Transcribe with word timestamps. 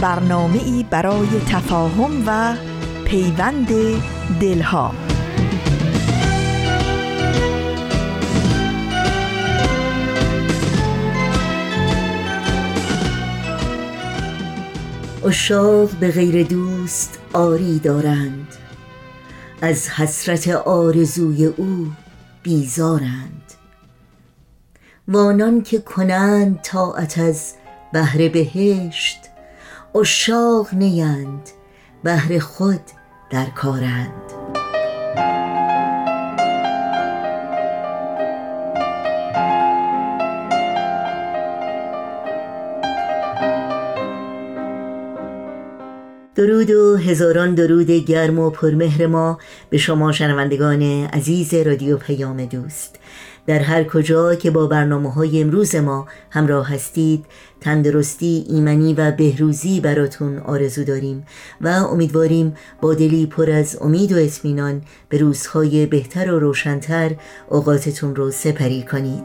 برنامه 0.00 0.62
ای 0.64 0.86
برای 0.90 1.28
تفاهم 1.50 2.22
و 2.26 2.56
پیوند 3.04 3.68
دلها. 4.40 4.94
اشاق 15.26 15.90
به 15.90 16.10
غیر 16.10 16.46
دوست 16.46 17.18
آری 17.32 17.78
دارند. 17.78 18.48
از 19.62 19.88
حسرت 19.88 20.48
آرزوی 20.48 21.44
او 21.46 21.92
بیزارند. 22.42 23.52
وانان 25.08 25.62
که 25.62 25.78
کنند 25.78 26.60
طاعت 26.62 27.18
از 27.18 27.54
بهر 27.92 28.28
بهشت 28.28 29.18
اشاق 30.00 30.74
نیند 30.74 31.50
بهر 32.04 32.38
خود 32.38 32.80
در 33.30 33.44
کارند. 33.44 34.12
درود 46.34 46.70
و 46.70 46.96
هزاران 46.96 47.54
درود 47.54 47.90
گرم 47.90 48.38
و 48.38 48.50
پرمهر 48.50 49.06
ما 49.06 49.38
به 49.70 49.78
شما 49.78 50.12
شنوندگان 50.12 50.82
عزیز 51.06 51.54
رادیو 51.54 51.96
پیام 51.96 52.44
دوست. 52.44 52.98
در 53.46 53.58
هر 53.58 53.84
کجا 53.84 54.34
که 54.34 54.50
با 54.50 54.66
برنامه 54.66 55.12
های 55.12 55.42
امروز 55.42 55.76
ما 55.76 56.06
همراه 56.30 56.74
هستید 56.74 57.24
تندرستی 57.60 58.46
ایمنی 58.48 58.94
و 58.94 59.10
بهروزی 59.10 59.80
براتون 59.80 60.38
آرزو 60.38 60.84
داریم 60.84 61.26
و 61.60 61.68
امیدواریم 61.68 62.54
با 62.80 62.94
دلی 62.94 63.26
پر 63.26 63.50
از 63.50 63.78
امید 63.80 64.12
و 64.12 64.16
اطمینان 64.16 64.82
به 65.08 65.18
روزهای 65.18 65.86
بهتر 65.86 66.32
و 66.32 66.38
روشنتر 66.38 67.10
اوقاتتون 67.48 68.16
رو 68.16 68.30
سپری 68.30 68.82
کنید. 68.82 69.24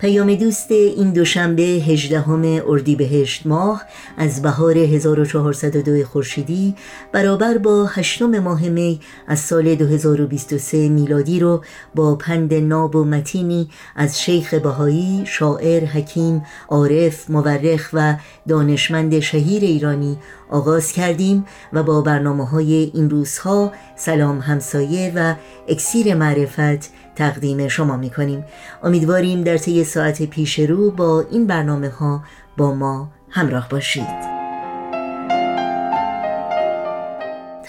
پیام 0.00 0.34
دوست 0.34 0.70
این 0.70 1.12
دوشنبه 1.12 1.62
18 1.62 2.30
اردیبهشت 2.66 3.46
ماه 3.46 3.82
از 4.16 4.42
بهار 4.42 4.78
1402 4.78 6.04
خورشیدی 6.04 6.74
برابر 7.12 7.58
با 7.58 7.86
هشتم 7.86 8.38
ماه 8.38 8.68
می 8.68 9.00
از 9.26 9.38
سال 9.40 9.74
2023 9.74 10.88
میلادی 10.88 11.40
رو 11.40 11.64
با 11.94 12.14
پند 12.14 12.54
ناب 12.54 12.96
و 12.96 13.04
متینی 13.04 13.70
از 13.96 14.20
شیخ 14.20 14.54
بهایی 14.54 15.22
شاعر 15.26 15.84
حکیم 15.84 16.42
عارف 16.68 17.30
مورخ 17.30 17.90
و 17.92 18.16
دانشمند 18.48 19.20
شهیر 19.20 19.62
ایرانی 19.62 20.18
آغاز 20.50 20.92
کردیم 20.92 21.44
و 21.72 21.82
با 21.82 22.00
برنامه 22.00 22.46
های 22.46 22.90
این 22.94 23.10
روزها 23.10 23.72
سلام 23.96 24.38
همسایه 24.38 25.12
و 25.16 25.34
اکسیر 25.68 26.14
معرفت 26.14 26.90
تقدیم 27.20 27.68
شما 27.68 27.96
می 27.96 28.10
کنیم 28.10 28.44
امیدواریم 28.82 29.42
در 29.42 29.56
طی 29.56 29.84
ساعت 29.84 30.22
پیش 30.22 30.58
رو 30.58 30.90
با 30.90 31.24
این 31.30 31.46
برنامه 31.46 31.88
ها 31.88 32.24
با 32.56 32.74
ما 32.74 33.08
همراه 33.30 33.68
باشید. 33.68 34.39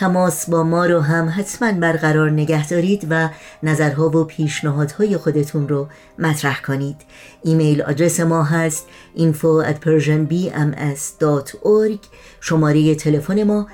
تماس 0.02 0.50
با 0.50 0.64
ما 0.64 0.86
رو 0.86 1.00
هم 1.00 1.34
حتما 1.38 1.72
برقرار 1.72 2.32
نگه 2.32 2.68
دارید 2.68 3.08
و 3.10 3.30
نظرها 3.64 4.10
و 4.10 4.24
پیشنهادهای 4.24 5.18
خودتون 5.18 5.68
رو 5.68 5.88
مطرح 6.20 6.62
کنید. 6.62 6.96
ایمیل 7.44 7.82
آدرس 7.82 8.20
ما 8.20 8.44
هست 8.44 8.88
info 9.18 9.66
at 9.66 9.76
persianbms.org 9.86 12.00
شماره 12.40 12.96
تلفن 12.96 13.44
ما 13.44 13.68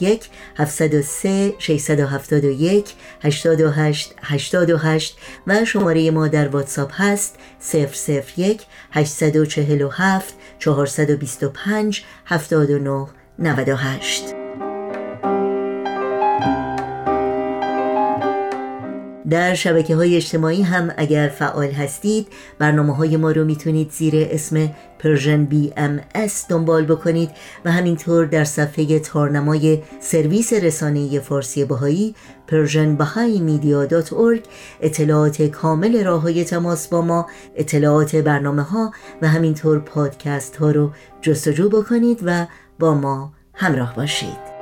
001 0.00 0.28
703 0.56 1.54
671 1.58 2.94
828 3.22 4.14
828 4.22 5.16
و 5.46 5.64
شماره 5.64 6.10
ما 6.10 6.28
در 6.28 6.48
واتساپ 6.48 6.92
هست 6.94 7.36
001 8.36 8.62
847 8.92 10.34
425 10.58 12.04
79 12.26 13.06
98 13.38 14.43
در 19.30 19.54
شبکه 19.54 19.96
های 19.96 20.16
اجتماعی 20.16 20.62
هم 20.62 20.90
اگر 20.96 21.28
فعال 21.28 21.70
هستید 21.70 22.26
برنامه 22.58 22.96
های 22.96 23.16
ما 23.16 23.30
رو 23.30 23.44
می‌تونید 23.44 23.90
زیر 23.90 24.14
اسم 24.16 24.70
Persian 24.98 25.44
BMS 25.44 26.46
دنبال 26.48 26.84
بکنید 26.84 27.30
و 27.64 27.72
همینطور 27.72 28.26
در 28.26 28.44
صفحه 28.44 28.98
تارنمای 28.98 29.82
سرویس 30.00 30.52
رسانه 30.52 31.20
فارسی 31.20 31.64
بهایی 31.64 32.14
Persian 32.46 32.98
اطلاعات 34.80 35.42
کامل 35.42 36.04
راه 36.04 36.22
های 36.22 36.44
تماس 36.44 36.88
با 36.88 37.02
ما 37.02 37.26
اطلاعات 37.56 38.16
برنامه 38.16 38.62
ها 38.62 38.92
و 39.22 39.28
همینطور 39.28 39.78
پادکست 39.78 40.56
ها 40.56 40.70
رو 40.70 40.90
جستجو 41.20 41.68
بکنید 41.68 42.20
و 42.24 42.46
با 42.78 42.94
ما 42.94 43.32
همراه 43.54 43.94
باشید. 43.96 44.53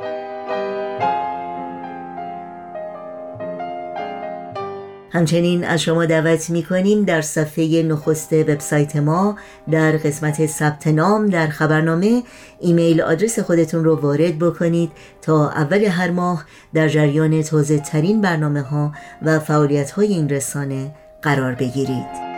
همچنین 5.13 5.65
از 5.65 5.83
شما 5.83 6.07
دعوت 6.07 6.51
می 6.51 6.63
کنیم 6.63 7.05
در 7.05 7.21
صفحه 7.21 7.83
نخست 7.83 8.33
وبسایت 8.33 8.97
ما 8.97 9.37
در 9.71 9.93
قسمت 9.93 10.47
ثبت 10.47 10.87
نام 10.87 11.27
در 11.27 11.47
خبرنامه. 11.47 12.23
ایمیل 12.61 13.01
آدرس 13.01 13.39
خودتون 13.39 13.85
رو 13.85 13.97
وارد 13.97 14.39
بکنید 14.39 14.93
تا 15.23 15.51
اول 15.51 15.85
هر 15.85 16.11
ماه 16.11 16.45
در 16.75 16.89
جریان 16.89 17.43
تازه 17.43 17.79
ترین 17.79 18.21
برنامه 18.21 18.63
ها 18.63 18.93
و 19.23 19.39
فعالیت 19.39 19.91
های 19.91 20.07
این 20.07 20.29
رسانه 20.29 20.95
قرار 21.23 21.55
بگیرید. 21.55 22.32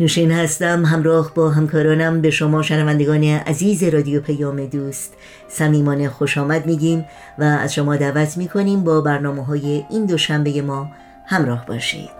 نوشین 0.00 0.30
هستم 0.30 0.84
همراه 0.84 1.34
با 1.34 1.50
همکارانم 1.50 2.20
به 2.20 2.30
شما 2.30 2.62
شنوندگان 2.62 3.24
عزیز 3.24 3.82
رادیو 3.82 4.20
پیام 4.20 4.66
دوست. 4.66 5.14
صمیمانه 5.48 6.08
خوش 6.08 6.38
آمد 6.38 6.66
میگیم 6.66 7.04
و 7.38 7.42
از 7.42 7.74
شما 7.74 7.96
دعوت 7.96 8.36
می‌کنیم 8.36 8.84
با 8.84 9.00
برنامه 9.00 9.44
های 9.44 9.84
این 9.90 10.06
دوشنبه 10.06 10.62
ما 10.62 10.90
همراه 11.26 11.66
باشید. 11.66 12.19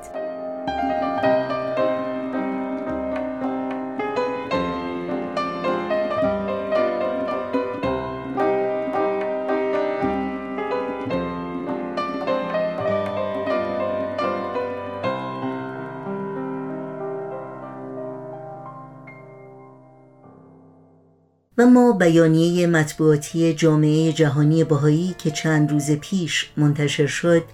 و 21.71 21.73
ما 21.73 21.93
بیانیه 21.93 22.67
مطبوعاتی 22.67 23.55
جامعه 23.55 24.13
جهانی 24.13 24.65
بهایی 24.65 25.15
که 25.19 25.31
چند 25.31 25.71
روز 25.71 25.91
پیش 25.91 26.51
منتشر 26.57 27.07
شد 27.07 27.45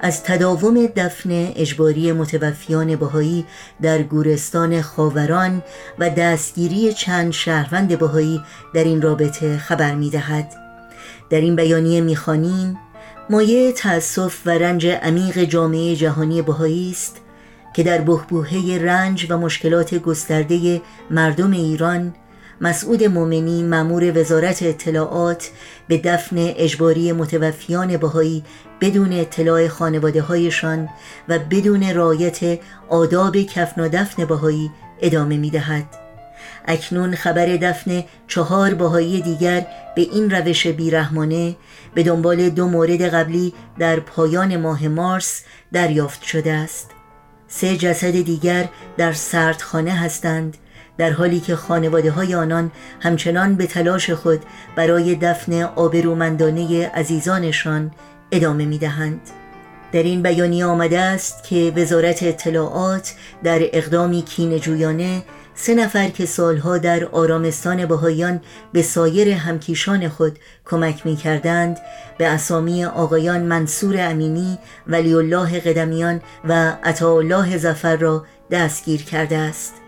از 0.00 0.22
تداوم 0.22 0.86
دفن 0.86 1.30
اجباری 1.30 2.12
متوفیان 2.12 2.96
بهایی 2.96 3.44
در 3.82 4.02
گورستان 4.02 4.82
خاوران 4.82 5.62
و 5.98 6.10
دستگیری 6.10 6.92
چند 6.92 7.32
شهروند 7.32 7.98
بهایی 7.98 8.40
در 8.74 8.84
این 8.84 9.02
رابطه 9.02 9.58
خبر 9.58 9.94
می 9.94 10.10
دهد. 10.10 10.52
در 11.30 11.40
این 11.40 11.56
بیانیه 11.56 12.00
می 12.00 12.16
خانیم 12.16 12.78
مایه 13.30 13.72
تأسف 13.72 14.46
و 14.46 14.50
رنج 14.50 14.86
عمیق 14.86 15.44
جامعه 15.44 15.96
جهانی 15.96 16.42
بهایی 16.42 16.90
است 16.90 17.16
که 17.74 17.82
در 17.82 17.98
بحبوحه 17.98 18.78
رنج 18.84 19.26
و 19.30 19.38
مشکلات 19.38 19.94
گسترده 19.94 20.80
مردم 21.10 21.50
ایران 21.50 22.14
مسعود 22.60 23.04
مومنی 23.04 23.62
مامور 23.62 24.18
وزارت 24.18 24.62
اطلاعات 24.62 25.50
به 25.88 25.98
دفن 25.98 26.36
اجباری 26.38 27.12
متوفیان 27.12 27.96
بهایی 27.96 28.44
بدون 28.80 29.12
اطلاع 29.12 29.68
خانواده 29.68 30.22
هایشان 30.22 30.88
و 31.28 31.38
بدون 31.38 31.94
رایت 31.94 32.60
آداب 32.88 33.36
کفن 33.36 33.80
و 33.80 33.88
دفن 33.88 34.24
بهایی 34.24 34.70
ادامه 35.00 35.36
می 35.36 35.50
دهد. 35.50 36.04
اکنون 36.66 37.14
خبر 37.14 37.46
دفن 37.46 38.04
چهار 38.28 38.74
بهایی 38.74 39.20
دیگر 39.20 39.66
به 39.96 40.02
این 40.02 40.30
روش 40.30 40.66
بیرحمانه 40.66 41.56
به 41.94 42.02
دنبال 42.02 42.50
دو 42.50 42.68
مورد 42.68 43.02
قبلی 43.02 43.54
در 43.78 44.00
پایان 44.00 44.56
ماه 44.56 44.88
مارس 44.88 45.42
دریافت 45.72 46.22
شده 46.22 46.52
است 46.52 46.90
سه 47.48 47.76
جسد 47.76 48.10
دیگر 48.10 48.68
در 48.96 49.12
سردخانه 49.12 49.92
هستند 49.92 50.56
در 50.98 51.10
حالی 51.10 51.40
که 51.40 51.56
خانواده 51.56 52.10
های 52.10 52.34
آنان 52.34 52.70
همچنان 53.00 53.54
به 53.54 53.66
تلاش 53.66 54.10
خود 54.10 54.40
برای 54.76 55.14
دفن 55.14 55.62
آبرومندانه 55.62 56.88
عزیزانشان 56.88 57.90
ادامه 58.32 58.64
می 58.64 58.78
دهند. 58.78 59.20
در 59.92 60.02
این 60.02 60.22
بیانیه 60.22 60.66
آمده 60.66 61.00
است 61.00 61.44
که 61.44 61.72
وزارت 61.76 62.22
اطلاعات 62.22 63.14
در 63.42 63.58
اقدامی 63.72 64.22
کینجویانه 64.22 65.22
سه 65.54 65.74
نفر 65.74 66.08
که 66.08 66.26
سالها 66.26 66.78
در 66.78 67.04
آرامستان 67.04 67.86
بهایان 67.86 68.40
به 68.72 68.82
سایر 68.82 69.28
همکیشان 69.28 70.08
خود 70.08 70.38
کمک 70.64 71.06
می 71.06 71.16
کردند 71.16 71.78
به 72.18 72.26
اسامی 72.26 72.84
آقایان 72.84 73.42
منصور 73.42 73.96
امینی 73.98 74.58
ولی 74.86 75.14
الله 75.14 75.60
قدمیان 75.60 76.20
و 76.44 76.72
عطاالله 76.84 77.58
زفر 77.58 77.96
را 77.96 78.24
دستگیر 78.50 79.02
کرده 79.02 79.36
است 79.36 79.83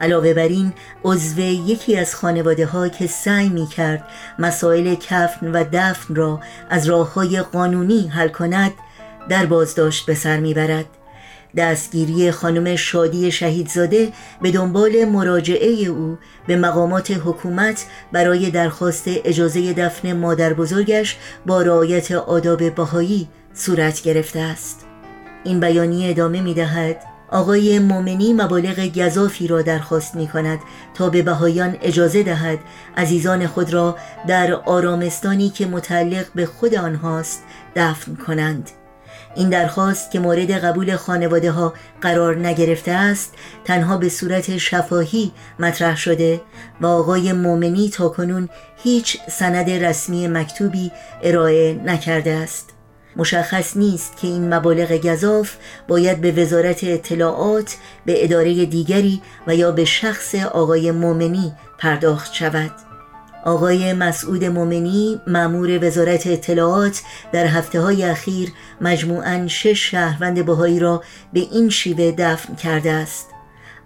علاوه 0.00 0.34
بر 0.34 0.48
این 0.48 0.72
عضو 1.04 1.40
یکی 1.40 1.96
از 1.96 2.14
خانواده 2.14 2.66
ها 2.66 2.88
که 2.88 3.06
سعی 3.06 3.48
می 3.48 3.66
کرد 3.66 4.04
مسائل 4.38 4.94
کفن 4.94 5.52
و 5.52 5.64
دفن 5.72 6.14
را 6.14 6.40
از 6.70 6.86
راه 6.86 7.14
های 7.14 7.42
قانونی 7.42 8.08
حل 8.08 8.28
کند 8.28 8.72
در 9.28 9.46
بازداشت 9.46 10.06
به 10.06 10.14
سر 10.14 10.40
می‌برد. 10.40 10.86
دستگیری 11.56 12.30
خانم 12.30 12.76
شادی 12.76 13.32
شهیدزاده 13.32 14.12
به 14.42 14.50
دنبال 14.50 15.04
مراجعه 15.04 15.88
او 15.88 16.18
به 16.46 16.56
مقامات 16.56 17.10
حکومت 17.10 17.86
برای 18.12 18.50
درخواست 18.50 19.04
اجازه 19.06 19.72
دفن 19.72 20.12
مادر 20.12 20.52
بزرگش 20.52 21.16
با 21.46 21.62
رعایت 21.62 22.12
آداب 22.12 22.74
بهایی 22.74 23.28
صورت 23.54 24.02
گرفته 24.02 24.40
است. 24.40 24.86
این 25.44 25.60
بیانیه 25.60 26.10
ادامه 26.10 26.40
می 26.40 26.54
دهد 26.54 27.15
آقای 27.30 27.78
مومنی 27.78 28.32
مبالغ 28.32 28.88
گذافی 28.98 29.46
را 29.46 29.62
درخواست 29.62 30.14
می 30.14 30.28
کند 30.28 30.58
تا 30.94 31.08
به 31.08 31.22
بهایان 31.22 31.76
اجازه 31.82 32.22
دهد 32.22 32.58
عزیزان 32.96 33.46
خود 33.46 33.72
را 33.72 33.96
در 34.26 34.52
آرامستانی 34.52 35.50
که 35.50 35.66
متعلق 35.66 36.26
به 36.34 36.46
خود 36.46 36.74
آنهاست 36.74 37.42
دفن 37.76 38.14
کنند. 38.14 38.70
این 39.36 39.48
درخواست 39.48 40.10
که 40.10 40.20
مورد 40.20 40.50
قبول 40.50 40.96
خانواده 40.96 41.50
ها 41.50 41.74
قرار 42.00 42.36
نگرفته 42.38 42.92
است 42.92 43.34
تنها 43.64 43.96
به 43.96 44.08
صورت 44.08 44.56
شفاهی 44.56 45.32
مطرح 45.58 45.96
شده 45.96 46.40
و 46.80 46.86
آقای 46.86 47.32
مومنی 47.32 47.90
تا 47.90 48.08
کنون 48.08 48.48
هیچ 48.76 49.18
سند 49.30 49.70
رسمی 49.70 50.28
مکتوبی 50.28 50.92
ارائه 51.22 51.80
نکرده 51.84 52.32
است. 52.32 52.75
مشخص 53.16 53.76
نیست 53.76 54.16
که 54.16 54.26
این 54.28 54.54
مبالغ 54.54 54.92
گذاف 54.92 55.56
باید 55.88 56.20
به 56.20 56.32
وزارت 56.32 56.84
اطلاعات 56.84 57.76
به 58.06 58.24
اداره 58.24 58.66
دیگری 58.66 59.22
و 59.46 59.54
یا 59.54 59.72
به 59.72 59.84
شخص 59.84 60.34
آقای 60.34 60.90
مومنی 60.90 61.52
پرداخت 61.78 62.34
شود. 62.34 62.72
آقای 63.44 63.92
مسعود 63.92 64.44
مومنی 64.44 65.20
مامور 65.26 65.86
وزارت 65.86 66.26
اطلاعات 66.26 67.02
در 67.32 67.46
هفته 67.46 67.80
های 67.80 68.04
اخیر 68.04 68.52
مجموعاً 68.80 69.46
شش 69.46 69.90
شهروند 69.90 70.44
بهایی 70.44 70.80
را 70.80 71.02
به 71.32 71.40
این 71.40 71.68
شیوه 71.68 72.14
دفن 72.18 72.54
کرده 72.54 72.92
است. 72.92 73.26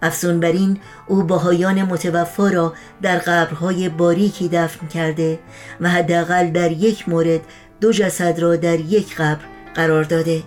افزون 0.01 0.39
بر 0.39 0.51
این 0.51 0.79
او 1.07 1.23
بهایان 1.23 1.83
متوفا 1.83 2.47
را 2.47 2.73
در 3.01 3.17
قبرهای 3.17 3.89
باریکی 3.89 4.49
دفن 4.49 4.87
کرده 4.87 5.39
و 5.81 5.89
حداقل 5.89 6.51
در 6.51 6.71
یک 6.71 7.09
مورد 7.09 7.41
دو 7.81 7.91
جسد 7.91 8.39
را 8.39 8.55
در 8.55 8.79
یک 8.79 9.15
قبر 9.15 9.41
قرار 9.75 10.03
داده. 10.03 10.43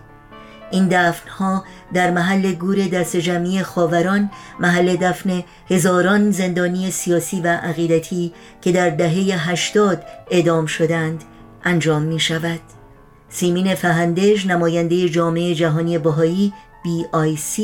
این 0.70 0.88
دفن 0.88 1.28
ها 1.28 1.64
در 1.94 2.10
محل 2.10 2.52
گور 2.52 2.76
دست 2.76 3.16
جمعی 3.16 3.62
خاوران 3.62 4.30
محل 4.60 4.96
دفن 4.96 5.44
هزاران 5.70 6.30
زندانی 6.30 6.90
سیاسی 6.90 7.40
و 7.40 7.46
عقیدتی 7.46 8.32
که 8.62 8.72
در 8.72 8.90
دهه 8.90 9.50
هشتاد 9.50 10.02
ادام 10.30 10.66
شدند 10.66 11.24
انجام 11.64 12.02
می 12.02 12.20
شود 12.20 12.60
سیمین 13.28 13.74
فهندش 13.74 14.46
نماینده 14.46 15.08
جامعه 15.08 15.54
جهانی 15.54 15.98
بهایی 15.98 16.52
BIC 16.84 17.62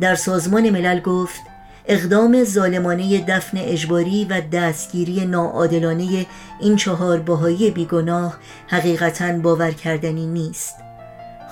در 0.00 0.14
سازمان 0.14 0.70
ملل 0.70 1.00
گفت 1.00 1.40
اقدام 1.92 2.44
ظالمانه 2.44 3.24
دفن 3.28 3.58
اجباری 3.58 4.24
و 4.24 4.40
دستگیری 4.52 5.24
ناعادلانه 5.24 6.26
این 6.60 6.76
چهار 6.76 7.18
بهایی 7.18 7.70
بیگناه 7.70 8.38
حقیقتا 8.66 9.32
باور 9.32 9.70
کردنی 9.70 10.26
نیست. 10.26 10.74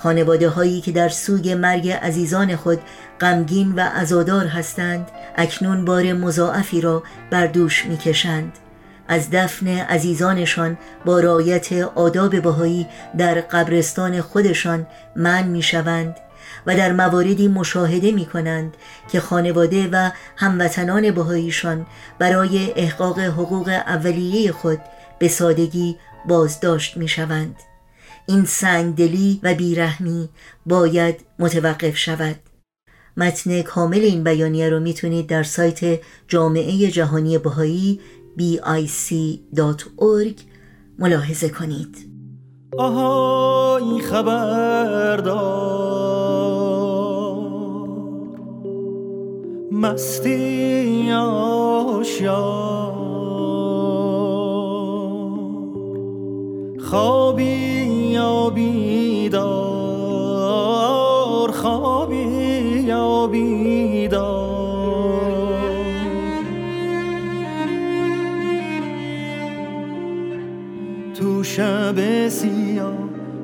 خانواده 0.03 0.49
هایی 0.49 0.81
که 0.81 0.91
در 0.91 1.09
سوگ 1.09 1.49
مرگ 1.49 1.89
عزیزان 1.89 2.55
خود 2.55 2.79
غمگین 3.21 3.73
و 3.75 3.79
عزادار 3.79 4.45
هستند 4.45 5.07
اکنون 5.35 5.85
بار 5.85 6.13
مضاعفی 6.13 6.81
را 6.81 7.03
بر 7.31 7.47
دوش 7.47 7.85
می‌کشند. 7.85 8.51
از 9.07 9.31
دفن 9.31 9.67
عزیزانشان 9.67 10.77
با 11.05 11.19
رایت 11.19 11.73
آداب 11.95 12.41
بهایی 12.41 12.87
در 13.17 13.41
قبرستان 13.41 14.21
خودشان 14.21 14.87
من 15.15 15.43
می‌شوند. 15.47 16.15
و 16.69 16.75
در 16.75 16.91
مواردی 16.91 17.47
مشاهده 17.47 18.11
می 18.11 18.25
کنند 18.25 18.77
که 19.11 19.19
خانواده 19.19 19.89
و 19.91 20.11
هموطنان 20.35 21.11
بهاییشان 21.11 21.85
برای 22.19 22.73
احقاق 22.75 23.19
حقوق 23.19 23.67
اولیه 23.67 24.51
خود 24.51 24.79
به 25.19 25.27
سادگی 25.27 25.95
بازداشت 26.27 26.97
می 26.97 27.07
شوند. 27.07 27.55
این 28.27 28.45
سنگدلی 28.45 29.39
و 29.43 29.53
بیرحمی 29.53 30.29
باید 30.65 31.19
متوقف 31.39 31.97
شود. 31.97 32.35
متن 33.17 33.61
کامل 33.61 33.99
این 33.99 34.23
بیانیه 34.23 34.69
رو 34.69 34.79
می‌تونید 34.79 35.27
در 35.27 35.43
سایت 35.43 35.99
جامعه 36.27 36.87
جهانی 36.87 37.37
بهایی 37.37 37.99
bic.org 38.39 40.41
ملاحظه 40.99 41.49
کنید. 41.49 42.09
آهای 42.77 44.01
خبردار 44.01 46.08
مستی 49.81 51.11
آشیار 51.11 52.39
خوابی 56.79 57.43
یا 58.11 58.49
بیدار 58.49 59.39
خوابی 61.51 62.17
یا 62.87 63.29
تو 71.15 71.43
شب 71.43 72.27
سیاه 72.27 72.93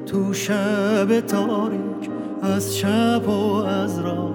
تو 0.06 0.34
شب 0.34 1.20
تاریک 1.20 2.10
از 2.42 2.76
چپ 2.76 3.30
و 3.30 3.54
از 3.56 4.00
راست 4.00 4.35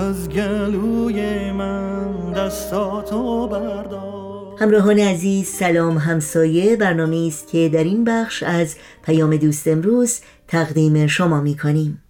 از 0.00 0.28
گلوی 0.28 1.52
من 1.52 2.32
دستاتو 2.32 3.48
بردار. 3.48 4.56
همراهان 4.58 4.98
عزیز 4.98 5.48
سلام 5.48 5.98
همسایه 5.98 6.76
برنامه 6.76 7.26
است 7.28 7.48
که 7.48 7.68
در 7.68 7.84
این 7.84 8.04
بخش 8.04 8.42
از 8.42 8.76
پیام 9.02 9.36
دوست 9.36 9.68
امروز 9.68 10.20
تقدیم 10.48 11.06
شما 11.06 11.40
می 11.40 11.56
کنیم. 11.56 12.02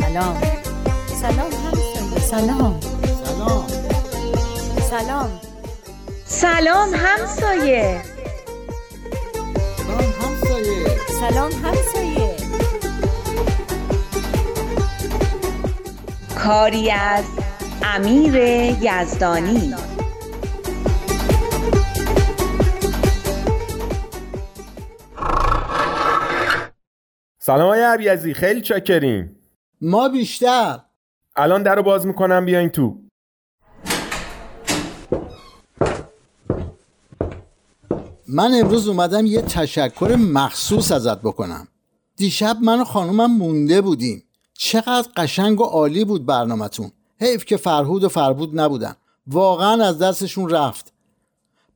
سلام. 0.00 0.40
سلام 1.06 1.50
سلام. 2.20 2.80
سلام. 4.90 5.30
سلام 6.24 6.88
همسایه. 6.94 8.02
سلام 9.86 10.12
همسایه. 10.20 10.86
سلام 11.20 11.52
همسایه. 11.52 12.07
کاری 16.44 16.90
از 16.90 17.24
امیر 17.82 18.34
یزدانی. 18.80 19.74
سلام 27.38 27.68
های 27.68 27.82
عبیزی 27.82 28.34
خیلی 28.34 28.60
چاکریم. 28.60 29.36
ما 29.80 30.08
بیشتر. 30.08 30.78
الان 31.36 31.62
در 31.62 31.74
رو 31.74 31.82
باز 31.82 32.06
می‌کنم 32.06 32.44
بیاین 32.44 32.68
تو. 32.68 32.98
من 38.28 38.50
امروز 38.54 38.88
اومدم 38.88 39.26
یه 39.26 39.42
تشکر 39.42 40.16
مخصوص 40.18 40.92
ازت 40.92 41.18
بکنم. 41.18 41.68
دیشب 42.16 42.56
من 42.62 42.80
و 42.80 42.84
خانومم 42.84 43.36
مونده 43.38 43.80
بودیم. 43.80 44.27
چقدر 44.60 45.08
قشنگ 45.16 45.60
و 45.60 45.64
عالی 45.64 46.04
بود 46.04 46.26
برنامهتون. 46.26 46.90
حیف 47.20 47.44
که 47.44 47.56
فرهود 47.56 48.04
و 48.04 48.08
فربود 48.08 48.60
نبودن. 48.60 48.94
واقعا 49.26 49.84
از 49.84 49.98
دستشون 49.98 50.50
رفت. 50.50 50.92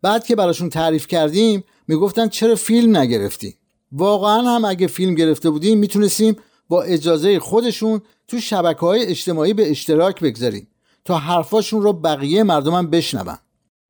بعد 0.03 0.25
که 0.25 0.37
براشون 0.37 0.69
تعریف 0.69 1.07
کردیم 1.07 1.65
می‌گفتن 1.89 2.29
چرا 2.29 2.55
فیلم 2.55 2.97
نگرفتیم 2.97 3.55
واقعا 3.93 4.43
هم 4.43 4.65
اگه 4.65 4.87
فیلم 4.87 5.15
گرفته 5.15 5.51
بودیم 5.51 5.79
می‌تونستیم 5.79 6.37
با 6.69 6.83
اجازه 6.83 7.39
خودشون 7.39 8.01
تو 8.29 8.41
شبکه 8.41 8.81
های 8.81 9.07
اجتماعی 9.07 9.55
به 9.55 9.71
اشتراک 9.71 10.21
بگذاریم 10.21 10.69
تا 11.05 11.19
حرفاشون 11.19 11.83
رو 11.83 11.93
بقیه 11.93 12.43
مردمم 12.43 12.91
بشنون. 12.91 13.39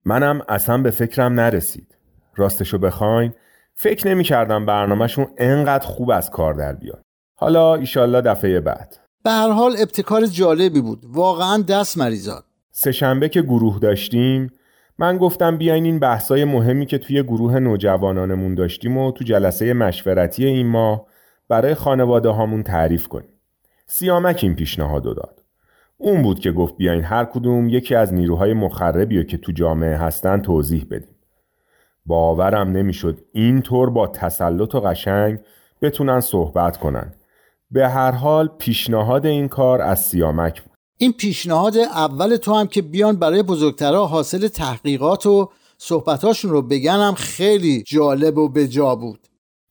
منم 0.04 0.42
اصلا 0.48 0.78
به 0.78 0.90
فکرم 0.90 1.32
نرسید. 1.32 1.96
راستشو 2.36 2.78
بخواین 2.78 3.32
فکر 3.74 4.08
نمی 4.08 4.24
کردم 4.24 4.66
برنامهشون 4.66 5.26
انقدر 5.38 5.86
خوب 5.86 6.10
از 6.10 6.30
کار 6.30 6.54
در 6.54 6.72
بیاد. 6.72 7.02
حالا 7.42 7.74
ایشالله 7.74 8.20
دفعه 8.20 8.60
بعد 8.60 8.96
به 9.24 9.30
هر 9.30 9.50
حال 9.50 9.74
ابتکار 9.78 10.26
جالبی 10.26 10.80
بود 10.80 11.04
واقعا 11.04 11.62
دست 11.62 11.98
مریزاد 11.98 12.44
سه 12.70 12.92
شنبه 12.92 13.28
که 13.28 13.42
گروه 13.42 13.78
داشتیم 13.78 14.50
من 14.98 15.18
گفتم 15.18 15.56
بیاین 15.56 15.84
این 15.84 15.98
بحثای 15.98 16.44
مهمی 16.44 16.86
که 16.86 16.98
توی 16.98 17.22
گروه 17.22 17.58
نوجوانانمون 17.58 18.54
داشتیم 18.54 18.96
و 18.96 19.12
تو 19.12 19.24
جلسه 19.24 19.72
مشورتی 19.72 20.44
این 20.44 20.66
ماه 20.66 21.06
برای 21.48 21.74
خانواده 21.74 22.28
هامون 22.28 22.62
تعریف 22.62 23.08
کنیم. 23.08 23.32
سیامک 23.86 24.40
این 24.42 24.54
پیشنهاد 24.54 25.02
داد. 25.02 25.42
اون 25.96 26.22
بود 26.22 26.40
که 26.40 26.52
گفت 26.52 26.76
بیاین 26.76 27.04
هر 27.04 27.24
کدوم 27.24 27.68
یکی 27.68 27.94
از 27.94 28.14
نیروهای 28.14 28.54
مخربی 28.54 29.24
که 29.24 29.38
تو 29.38 29.52
جامعه 29.52 29.96
هستن 29.96 30.40
توضیح 30.40 30.86
بدیم. 30.90 31.16
باورم 32.06 32.68
نمی‌شد 32.68 33.18
اینطور 33.32 33.90
با 33.90 34.06
تسلط 34.06 34.74
و 34.74 34.80
قشنگ 34.80 35.38
بتونن 35.82 36.20
صحبت 36.20 36.76
کنن. 36.76 37.14
به 37.72 37.88
هر 37.88 38.10
حال 38.10 38.48
پیشنهاد 38.58 39.26
این 39.26 39.48
کار 39.48 39.82
از 39.82 40.00
سیامک 40.00 40.62
بود. 40.62 40.72
این 40.98 41.12
پیشنهاد 41.12 41.76
اول 41.76 42.36
تو 42.36 42.54
هم 42.54 42.66
که 42.66 42.82
بیان 42.82 43.16
برای 43.16 43.42
بزرگترها 43.42 44.06
حاصل 44.06 44.48
تحقیقات 44.48 45.26
و 45.26 45.48
صحبتاشون 45.78 46.50
رو 46.50 46.62
بگنم 46.62 47.14
خیلی 47.14 47.82
جالب 47.86 48.38
و 48.38 48.48
بجا 48.48 48.94
بود 48.94 49.26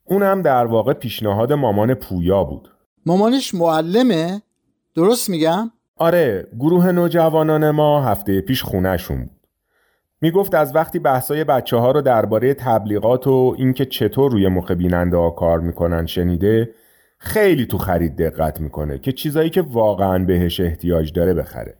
اونم 0.05 0.41
در 0.41 0.65
واقع 0.65 0.93
پیشنهاد 0.93 1.53
مامان 1.53 1.93
پویا 1.93 2.43
بود 2.43 2.69
مامانش 3.05 3.53
معلمه؟ 3.53 4.41
درست 4.95 5.29
میگم؟ 5.29 5.71
آره 5.97 6.47
گروه 6.59 6.91
نوجوانان 6.91 7.71
ما 7.71 8.03
هفته 8.03 8.41
پیش 8.41 8.63
خونهشون 8.63 9.17
بود 9.17 9.47
می‌گفت 10.21 10.55
از 10.55 10.75
وقتی 10.75 10.99
بحثای 10.99 11.43
بچه 11.43 11.77
ها 11.77 11.91
رو 11.91 12.01
درباره 12.01 12.53
تبلیغات 12.53 13.27
و 13.27 13.55
اینکه 13.57 13.85
چطور 13.85 14.31
روی 14.31 14.47
مخ 14.47 14.71
بیننده 14.71 15.17
ها 15.17 15.29
کار 15.29 15.59
می‌کنن 15.59 16.05
شنیده 16.05 16.69
خیلی 17.23 17.65
تو 17.65 17.77
خرید 17.77 18.15
دقت 18.15 18.61
می‌کنه 18.61 18.99
که 18.99 19.11
چیزایی 19.11 19.49
که 19.49 19.61
واقعا 19.61 20.25
بهش 20.25 20.59
احتیاج 20.59 21.13
داره 21.13 21.33
بخره. 21.33 21.77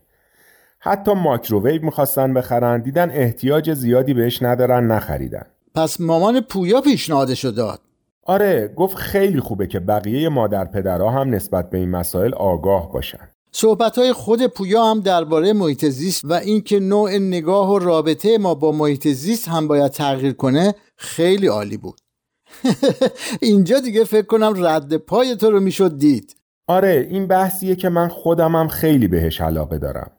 حتی 0.79 1.13
ماکروویو 1.13 1.85
می‌خواستن 1.85 2.33
بخرن 2.33 2.81
دیدن 2.81 3.09
احتیاج 3.09 3.73
زیادی 3.73 4.13
بهش 4.13 4.43
ندارن 4.43 4.91
نخریدن. 4.91 5.45
پس 5.75 6.01
مامان 6.01 6.41
پویا 6.41 6.81
پیشنهادشو 6.81 7.51
داد. 7.51 7.79
آره 8.23 8.73
گفت 8.75 8.97
خیلی 8.97 9.39
خوبه 9.39 9.67
که 9.67 9.79
بقیه 9.79 10.29
مادر 10.29 10.65
پدرها 10.65 11.09
هم 11.09 11.29
نسبت 11.29 11.69
به 11.69 11.77
این 11.77 11.89
مسائل 11.89 12.33
آگاه 12.33 12.91
باشن. 12.91 13.29
صحبت 13.51 14.11
خود 14.11 14.47
پویا 14.47 14.85
هم 14.85 14.99
درباره 14.99 15.53
محیط 15.53 15.85
زیست 15.85 16.25
و 16.25 16.33
اینکه 16.33 16.79
نوع 16.79 17.17
نگاه 17.17 17.71
و 17.71 17.79
رابطه 17.79 18.37
ما 18.37 18.55
با 18.55 18.71
محیط 18.71 19.07
زیست 19.07 19.47
هم 19.47 19.67
باید 19.67 19.91
تغییر 19.91 20.33
کنه 20.33 20.75
خیلی 20.95 21.47
عالی 21.47 21.77
بود. 21.77 21.99
اینجا 23.41 23.79
دیگه 23.79 24.03
فکر 24.03 24.25
کنم 24.25 24.53
رد 24.57 24.97
پای 24.97 25.35
تو 25.35 25.51
رو 25.51 25.59
می‌شد 25.59 25.97
دید 25.97 26.35
آره 26.67 27.07
این 27.09 27.27
بحثیه 27.27 27.75
که 27.75 27.89
من 27.89 28.07
خودمم 28.07 28.67
خیلی 28.67 29.07
بهش 29.07 29.41
علاقه 29.41 29.77
دارم 29.77 30.11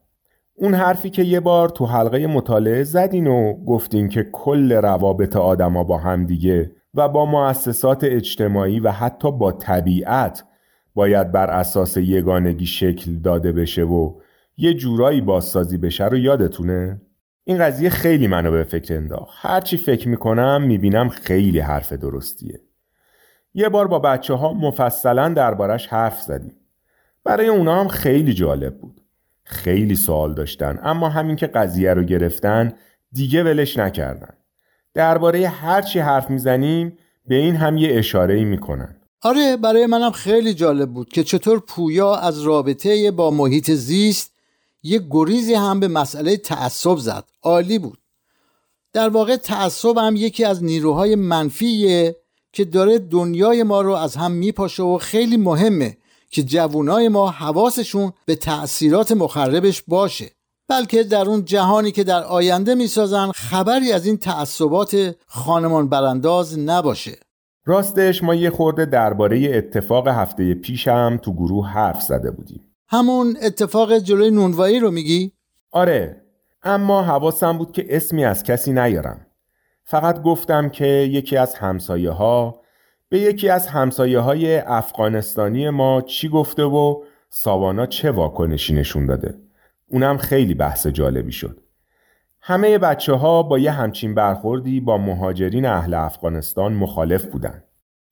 اون 0.55 0.75
حرفی 0.75 1.11
که 1.11 1.23
یه 1.23 1.41
بار 1.41 1.69
تو 1.69 1.87
حلقه 1.87 2.27
مطالعه 2.27 2.85
زدین 2.85 3.27
و 3.27 3.65
گفتین 3.65 4.09
که 4.09 4.29
کل 4.33 4.73
روابط 4.73 5.37
آدما 5.37 5.85
با 5.85 5.99
همدیگه 5.99 6.73
و 6.95 7.09
با 7.09 7.27
مؤسسات 7.27 8.05
اجتماعی 8.05 8.81
و 8.81 8.91
حتی 8.91 9.33
با 9.33 9.53
طبیعت 9.53 10.45
باید 10.95 11.33
بر 11.33 11.51
اساس 11.51 11.97
یگانگی 11.97 12.67
شکل 12.67 13.15
داده 13.15 13.53
بشه 13.53 13.83
و 13.83 14.13
یه 14.57 14.75
جورایی 14.75 15.21
بازسازی 15.21 15.79
بشه 15.79 16.05
رو 16.05 16.17
یادتونه؟ 16.17 17.01
این 17.45 17.59
قضیه 17.59 17.91
خیلی 17.91 18.27
منو 18.27 18.51
به 18.51 18.65
فکر 18.65 18.97
انداخت. 18.97 19.39
هرچی 19.41 19.77
فکر 19.77 20.09
می‌کنم 20.09 20.63
می‌بینم 20.63 21.09
خیلی 21.09 21.59
حرف 21.59 21.93
درستیه. 21.93 22.61
یه 23.55 23.69
بار 23.69 23.89
با 23.89 23.99
بچه 23.99 24.35
ها 24.35 24.53
مفصلا 24.53 25.29
دربارش 25.29 25.87
حرف 25.87 26.21
زدیم. 26.21 26.57
برای 27.25 27.49
اونا 27.49 27.81
هم 27.81 27.89
خیلی 27.89 28.35
جالب 28.35 28.79
بود. 28.79 29.01
خیلی 29.45 29.97
سوال 29.97 30.35
داشتن 30.35 30.79
اما 30.83 31.09
همین 31.09 31.37
که 31.37 31.47
قضیه 31.47 31.95
رو 31.95 32.03
گرفتن 32.03 32.73
دیگه 33.13 33.43
ولش 33.43 33.77
نکردن. 33.77 34.35
درباره 34.95 35.49
هرچی 35.49 35.99
حرف 35.99 36.31
می‌زنیم 36.31 36.99
به 37.27 37.35
این 37.35 37.57
هم 37.57 37.77
یه 37.77 37.99
اشاره 37.99 38.45
می‌کنن. 38.45 38.97
آره 39.23 39.57
برای 39.57 39.87
منم 39.87 40.11
خیلی 40.11 40.55
جالب 40.55 40.91
بود 40.91 41.09
که 41.09 41.25
چطور 41.25 41.61
پویا 41.61 42.15
از 42.15 42.43
رابطه 42.43 43.11
با 43.11 43.31
محیط 43.31 43.71
زیست 43.71 44.32
یه 44.83 45.07
گریزی 45.11 45.55
هم 45.55 45.81
به 45.81 45.89
مسئله 45.89 46.37
تعصب 46.37 46.97
زد. 46.97 47.25
عالی 47.43 47.79
بود. 47.79 47.99
در 48.93 49.09
واقع 49.09 49.37
تعصب 49.37 49.99
هم 49.99 50.17
یکی 50.17 50.45
از 50.45 50.65
نیروهای 50.65 51.15
منفیه 51.15 52.17
که 52.53 52.65
داره 52.65 52.99
دنیای 52.99 53.63
ما 53.63 53.81
رو 53.81 53.93
از 53.93 54.17
هم 54.17 54.33
میپاشه 54.33 54.83
و 54.83 54.99
خیلی 54.99 55.37
مهمه 55.37 55.97
که 56.31 56.43
جوانای 56.43 57.09
ما 57.09 57.31
حواسشون 57.31 58.13
به 58.27 58.37
تأثیرات 58.37 59.13
مخربش 59.13 59.83
باشه. 59.83 60.31
بلکه 60.69 61.03
در 61.03 61.29
اون 61.29 61.45
جهانی 61.45 61.93
که 61.93 62.05
در 62.05 62.25
آینده 62.25 62.75
می‌سازن 62.75 63.31
خبری 63.31 63.93
از 63.93 64.07
این 64.07 64.17
تعصبات 64.17 65.17
خانمان 65.27 65.89
برانداز 65.89 66.59
نباشه. 66.59 67.19
راستش 67.65 68.23
ما 68.23 68.35
یه 68.35 68.51
خورده 68.51 68.85
درباره 68.85 69.57
اتفاق 69.57 70.09
هفته 70.09 70.55
پیشم 70.55 71.21
تو 71.23 71.33
گروه 71.33 71.69
حرف 71.69 72.03
زده 72.03 72.31
بودیم. 72.31 72.72
همون 72.93 73.37
اتفاق 73.43 73.99
جلوی 73.99 74.31
نونوایی 74.31 74.81
رو 74.81 74.91
میگی؟ 74.91 75.33
آره 75.71 76.23
اما 76.63 77.03
حواسم 77.03 77.59
بود 77.59 77.73
که 77.73 77.87
اسمی 77.89 78.25
از 78.25 78.43
کسی 78.43 78.73
نیارم. 78.73 79.27
فقط 79.85 80.23
گفتم 80.23 80.69
که 80.69 80.87
یکی 80.87 81.37
از 81.37 81.55
همسایه 81.55 82.11
ها 82.11 82.61
به 83.09 83.19
یکی 83.19 83.49
از 83.49 83.67
همسایه 83.67 84.19
های 84.19 84.57
افغانستانی 84.57 85.71
ما 85.71 86.01
چی 86.01 86.29
گفته 86.29 86.63
و 86.63 87.05
ساوانا 87.29 87.87
چه 87.87 88.11
واکنشی 88.11 88.75
نشون 88.75 89.07
داده. 89.07 89.39
اونم 89.87 90.17
خیلی 90.17 90.55
بحث 90.55 90.87
جالبی 90.87 91.33
شد. 91.33 91.61
همه 92.41 92.79
بچه 92.79 93.13
ها 93.13 93.43
با 93.43 93.59
یه 93.59 93.71
همچین 93.71 94.15
برخوردی 94.15 94.81
با 94.81 94.99
مهاجرین 94.99 95.67
اهل 95.67 95.95
افغانستان 95.95 96.73
مخالف 96.73 97.25
بودن. 97.25 97.63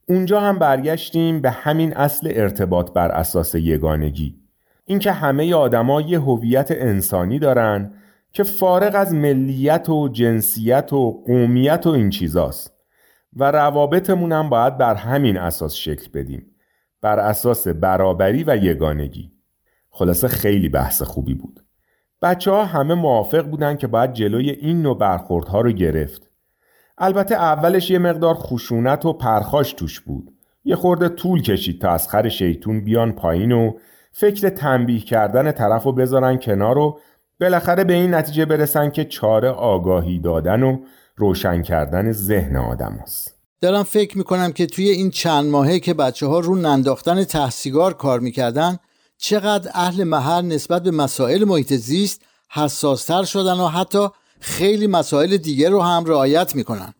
اونجا 0.09 0.41
هم 0.41 0.59
برگشتیم 0.59 1.41
به 1.41 1.51
همین 1.51 1.97
اصل 1.97 2.33
ارتباط 2.35 2.93
بر 2.93 3.09
اساس 3.09 3.55
یگانگی. 3.55 4.41
اینکه 4.91 5.13
همه 5.13 5.55
آدما 5.55 6.01
یه 6.01 6.21
هویت 6.21 6.69
انسانی 6.71 7.39
دارن 7.39 7.95
که 8.33 8.43
فارغ 8.43 8.95
از 8.95 9.15
ملیت 9.15 9.89
و 9.89 10.09
جنسیت 10.09 10.93
و 10.93 11.23
قومیت 11.27 11.87
و 11.87 11.91
این 11.91 12.11
چیزاست. 12.11 12.75
و 13.37 13.51
روابطمون 13.51 14.33
هم 14.33 14.49
باید 14.49 14.79
بر 14.79 14.95
همین 14.95 15.37
اساس 15.37 15.75
شکل 15.75 16.09
بدیم. 16.15 16.47
بر 17.01 17.19
اساس 17.19 17.69
برابری 17.69 18.45
و 18.47 18.57
یگانگی. 18.57 19.33
خلاصه 19.91 20.29
خیلی 20.29 20.69
بحث 20.69 21.03
خوبی 21.03 21.35
بود. 21.35 21.61
بچه 22.23 22.51
ها 22.51 22.65
همه 22.65 22.95
موافق 22.95 23.47
بودن 23.47 23.77
که 23.77 23.87
باید 23.87 24.13
جلوی 24.13 24.51
این 24.51 24.83
نوع 24.83 24.99
برخوردها 24.99 25.61
رو 25.61 25.73
گرفت. 25.73 26.31
البته 26.99 27.35
اولش 27.35 27.91
یه 27.91 27.99
مقدار 27.99 28.35
خشونت 28.35 29.07
و 29.07 29.13
پرخاش 29.13 29.73
توش 29.73 30.01
بود. 30.01 30.33
یه 30.65 30.77
خورده 30.77 31.09
طول 31.09 31.43
کشید 31.43 31.81
تا 31.81 31.91
از 31.91 32.09
خر 32.09 32.29
شیطون 32.29 32.85
بیان 32.85 33.13
پایین 33.13 33.53
و 33.53 33.73
فکر 34.21 34.49
تنبیه 34.49 35.01
کردن 35.01 35.53
طرف 35.53 35.83
رو 35.83 35.93
بذارن 35.93 36.39
کنار 36.39 36.79
و 36.79 36.99
بالاخره 37.41 37.85
به 37.85 37.93
این 37.93 38.15
نتیجه 38.15 38.45
برسن 38.45 38.91
که 38.91 39.05
چاره 39.05 39.49
آگاهی 39.49 40.19
دادن 40.19 40.63
و 40.63 40.79
روشن 41.17 41.63
کردن 41.63 42.13
ذهن 42.13 42.57
آدم 42.57 42.99
هست. 43.03 43.39
دارم 43.61 43.83
فکر 43.83 44.19
می‌کنم 44.19 44.53
که 44.53 44.67
توی 44.67 44.89
این 44.91 45.11
چند 45.11 45.51
ماهه 45.51 45.79
که 45.79 45.95
بچه 45.95 46.27
ها 46.27 46.41
رو 46.41 46.57
ننداختن 46.57 47.25
تحسیگار 47.25 47.95
کار 47.95 48.21
می‌کردن 48.21 48.79
چقدر 49.19 49.71
اهل 49.75 50.05
محل 50.05 50.45
نسبت 50.45 50.83
به 50.83 50.91
مسائل 50.91 51.45
محیط 51.45 51.73
زیست 51.73 52.23
حساستر 52.51 53.25
شدن 53.25 53.61
و 53.61 53.67
حتی 53.67 54.09
خیلی 54.41 54.87
مسائل 54.87 55.37
دیگه 55.37 55.69
رو 55.69 55.83
هم 55.83 56.05
رعایت 56.05 56.57
می‌کنن 56.57 56.95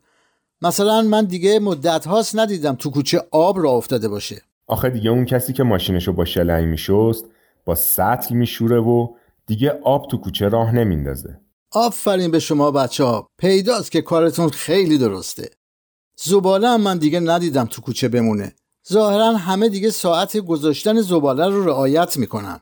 مثلا 0.63 1.03
من 1.03 1.25
دیگه 1.25 1.59
مدت 1.59 2.07
هاست 2.07 2.39
ندیدم 2.39 2.75
تو 2.75 2.91
کوچه 2.91 3.23
آب 3.31 3.63
را 3.63 3.71
افتاده 3.71 4.09
باشه 4.09 4.43
آخه 4.71 4.91
دیگه 4.91 5.11
اون 5.11 5.25
کسی 5.25 5.53
که 5.53 5.63
ماشینشو 5.63 6.13
با 6.13 6.25
شلنگ 6.25 6.65
میشست 6.65 7.25
با 7.65 7.75
سطل 7.75 8.35
میشوره 8.35 8.79
و 8.79 9.09
دیگه 9.47 9.71
آب 9.85 10.09
تو 10.09 10.17
کوچه 10.17 10.49
راه 10.49 10.75
نمیندازه. 10.75 11.41
آفرین 11.71 12.31
به 12.31 12.39
شما 12.39 12.71
بچه 12.71 13.05
ها. 13.05 13.29
پیداست 13.39 13.93
که 13.93 14.03
کارتون 14.03 14.49
خیلی 14.49 14.99
درسته. 14.99 15.51
زباله 16.17 16.69
هم 16.69 16.81
من 16.81 16.99
دیگه 16.99 17.21
ندیدم 17.21 17.65
تو 17.65 17.83
کوچه 17.83 18.09
بمونه. 18.09 18.55
ظاهرا 18.93 19.37
همه 19.37 19.69
دیگه 19.69 19.91
ساعت 19.91 20.37
گذاشتن 20.37 21.01
زباله 21.01 21.49
رو 21.49 21.65
رعایت 21.65 22.17
می‌کنن. 22.17 22.61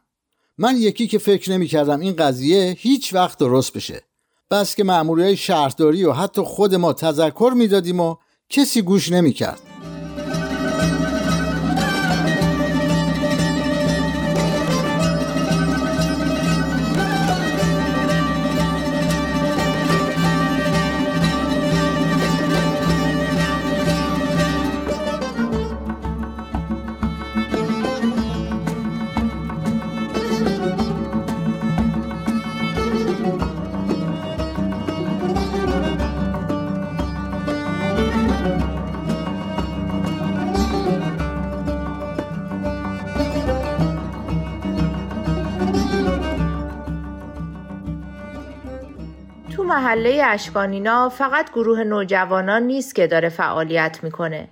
من 0.59 0.77
یکی 0.77 1.07
که 1.07 1.19
فکر 1.19 1.53
نمی‌کردم 1.53 2.01
این 2.01 2.17
قضیه 2.17 2.77
هیچ 2.79 3.15
وقت 3.15 3.39
درست 3.39 3.73
بشه. 3.73 4.03
بس 4.51 4.75
که 4.75 4.85
های 4.85 5.37
شهرداری 5.37 6.05
و 6.05 6.13
حتی 6.13 6.43
خود 6.43 6.75
ما 6.75 6.93
تذکر 6.93 7.53
می‌دادیم 7.57 8.01
و 8.01 8.17
کسی 8.49 8.83
گوش 8.83 9.13
نمی‌کرد. 9.13 9.61
محله 49.99 50.25
اشکانینا 50.25 51.09
فقط 51.09 51.51
گروه 51.51 51.85
نوجوانان 51.85 52.63
نیست 52.63 52.95
که 52.95 53.07
داره 53.07 53.29
فعالیت 53.29 53.99
می‌کنه. 54.03 54.49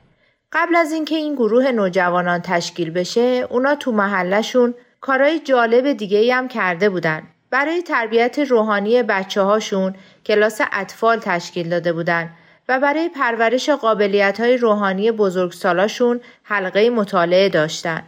قبل 0.53 0.77
از 0.77 0.93
اینکه 0.93 1.15
این 1.15 1.35
گروه 1.35 1.73
نوجوانان 1.73 2.41
تشکیل 2.43 2.91
بشه، 2.91 3.47
اونا 3.51 3.75
تو 3.75 3.93
محلشون 3.93 4.75
کارهای 5.01 5.39
جالب 5.39 5.93
دیگه 5.93 6.35
هم 6.35 6.49
کرده 6.49 6.91
بودن. 6.91 7.23
برای 7.51 7.83
تربیت 7.83 8.39
روحانی 8.39 9.03
بچه 9.03 9.43
هاشون 9.43 9.95
کلاس 10.27 10.61
اطفال 10.73 11.19
تشکیل 11.19 11.69
داده 11.69 11.93
بودن 11.93 12.31
و 12.69 12.81
برای 12.81 13.09
پرورش 13.09 13.69
قابلیت 13.71 14.41
های 14.41 14.57
روحانی 14.57 15.11
بزرگسالاشون 15.11 16.21
حلقه 16.43 16.91
مطالعه 16.91 17.49
داشتن. 17.49 18.03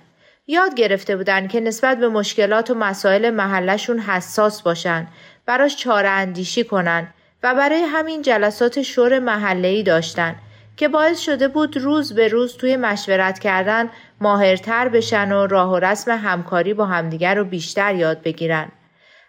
یاد 0.47 0.75
گرفته 0.75 1.16
بودن 1.16 1.49
که 1.49 1.61
نسبت 1.61 1.99
به 1.99 2.09
مشکلات 2.09 2.71
و 2.71 2.75
مسائل 2.75 3.30
محلشون 3.30 3.99
حساس 3.99 4.62
باشن 4.62 5.07
براش 5.47 5.76
چاره 5.76 6.09
اندیشی 6.09 6.64
کنن 6.64 7.09
و 7.42 7.54
برای 7.54 7.83
همین 7.83 8.23
جلسات 8.23 8.83
شور 8.83 9.18
محله‌ای 9.18 9.82
داشتن 9.82 10.36
که 10.76 10.89
باعث 10.89 11.19
شده 11.19 11.49
بود 11.49 11.76
روز 11.76 12.15
به 12.15 12.28
روز 12.28 12.56
توی 12.56 12.76
مشورت 12.76 13.39
کردن 13.39 13.91
ماهرتر 14.21 14.89
بشن 14.89 15.32
و 15.32 15.47
راه 15.47 15.73
و 15.73 15.78
رسم 15.78 16.10
همکاری 16.10 16.75
با 16.75 16.86
همدیگر 16.86 17.34
رو 17.34 17.45
بیشتر 17.45 17.95
یاد 17.95 18.23
بگیرن. 18.23 18.69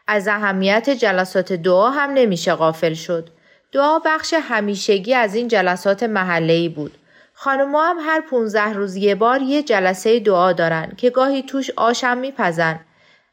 از 0.07 0.27
اهمیت 0.27 0.89
جلسات 0.89 1.53
دعا 1.53 1.89
هم 1.89 2.10
نمیشه 2.10 2.55
غافل 2.55 2.93
شد. 2.93 3.29
دعا 3.71 3.99
بخش 3.99 4.34
همیشگی 4.41 5.13
از 5.13 5.36
این 5.36 5.47
جلسات 5.47 6.03
محله‌ای 6.03 6.69
بود. 6.69 6.97
خانم‌ها 7.34 7.89
هم 7.89 7.97
هر 7.99 8.21
15 8.21 8.73
روز 8.73 8.95
یه 8.95 9.15
بار 9.15 9.41
یه 9.41 9.63
جلسه 9.63 10.19
دعا 10.19 10.53
دارن 10.53 10.91
که 10.97 11.10
گاهی 11.10 11.43
توش 11.43 11.69
آشم 11.75 12.17
میپزن 12.17 12.79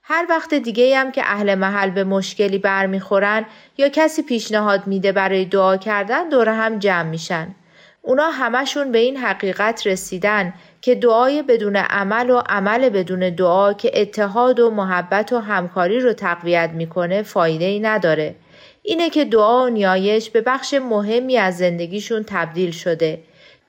هر 0.09 0.27
وقت 0.29 0.55
دیگه 0.55 0.99
هم 0.99 1.12
که 1.12 1.23
اهل 1.25 1.55
محل 1.55 1.90
به 1.90 2.05
مشکلی 2.05 2.59
برمیخورن 2.59 3.45
یا 3.79 3.88
کسی 3.88 4.23
پیشنهاد 4.23 4.87
میده 4.87 5.12
برای 5.12 5.45
دعا 5.45 5.77
کردن 5.77 6.29
دور 6.29 6.49
هم 6.49 6.79
جمع 6.79 7.09
میشن. 7.09 7.55
اونا 8.03 8.31
همشون 8.31 8.92
به 8.92 8.99
این 8.99 9.16
حقیقت 9.16 9.87
رسیدن 9.87 10.55
که 10.81 10.95
دعای 10.95 11.42
بدون 11.42 11.77
عمل 11.77 12.31
و 12.31 12.42
عمل 12.49 12.88
بدون 12.88 13.31
دعا 13.31 13.73
که 13.73 14.01
اتحاد 14.01 14.61
و 14.61 14.71
محبت 14.71 15.33
و 15.33 15.38
همکاری 15.38 16.01
رو 16.01 16.12
تقویت 16.12 16.71
می‌کنه 16.75 17.23
فایده 17.23 17.64
ای 17.64 17.81
نداره. 17.81 18.35
اینه 18.83 19.11
که 19.11 19.25
دعا 19.25 19.64
و 19.64 19.69
نیایش 19.69 20.31
به 20.31 20.40
بخش 20.40 20.75
مهمی 20.75 21.37
از 21.37 21.59
زندگیشون 21.59 22.25
تبدیل 22.27 22.71
شده. 22.71 23.19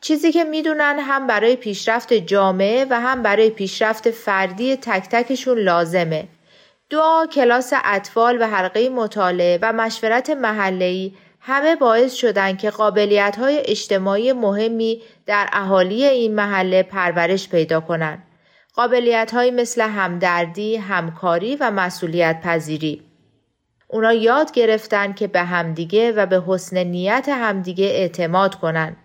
چیزی 0.02 0.32
که 0.32 0.44
می‌دونن 0.44 1.00
هم 1.00 1.28
برای 1.28 1.56
پیشرفت 1.56 2.14
جامعه 2.14 2.86
و 2.90 3.00
هم 3.00 3.24
برای 3.24 3.50
پیشرفت 3.50 4.12
فردی 4.12 4.76
تک 4.76 5.10
تکشون 5.12 5.60
لازمه. 5.60 6.28
دعا، 6.90 7.26
کلاس 7.26 7.74
اطفال 7.84 8.42
و 8.42 8.48
حلقه 8.48 8.90
مطالعه 8.90 9.60
و 9.62 9.74
مشورت 9.74 10.30
محله‌ای 10.30 11.14
همه 11.40 11.76
باعث 11.76 12.14
شدن 12.14 12.56
که 12.58 12.70
قابلیت 12.70 13.36
های 13.40 13.62
اجتماعی 13.66 14.34
مهمی 14.34 15.02
در 15.26 15.50
اهالی 15.54 16.06
این 16.06 16.36
محله 16.36 16.84
پرورش 16.84 17.50
پیدا 17.50 17.80
کنند. 17.80 18.24
قابلیت 18.74 19.34
های 19.34 19.52
مثل 19.52 19.82
همدردی، 19.82 20.76
همکاری 20.76 21.56
و 21.56 21.72
مسئولیت 21.72 22.42
پذیری. 22.42 23.04
اونا 23.88 24.14
یاد 24.14 24.52
گرفتن 24.52 25.14
که 25.14 25.28
به 25.28 25.44
همدیگه 25.44 26.12
و 26.12 26.26
به 26.26 26.44
حسن 26.48 26.84
نیت 26.84 27.30
همدیگه 27.30 27.86
اعتماد 27.86 28.56
کنند. 28.56 28.98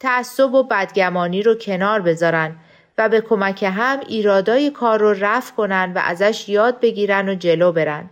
تعصب 0.00 0.54
و 0.54 0.62
بدگمانی 0.62 1.42
رو 1.42 1.54
کنار 1.54 2.00
بذارن 2.00 2.56
و 2.98 3.08
به 3.08 3.20
کمک 3.20 3.62
هم 3.62 4.00
ایرادای 4.08 4.70
کار 4.70 5.00
رو 5.00 5.12
رفع 5.12 5.54
کنن 5.54 5.92
و 5.94 5.98
ازش 6.04 6.48
یاد 6.48 6.80
بگیرن 6.80 7.28
و 7.28 7.34
جلو 7.34 7.72
برن. 7.72 8.10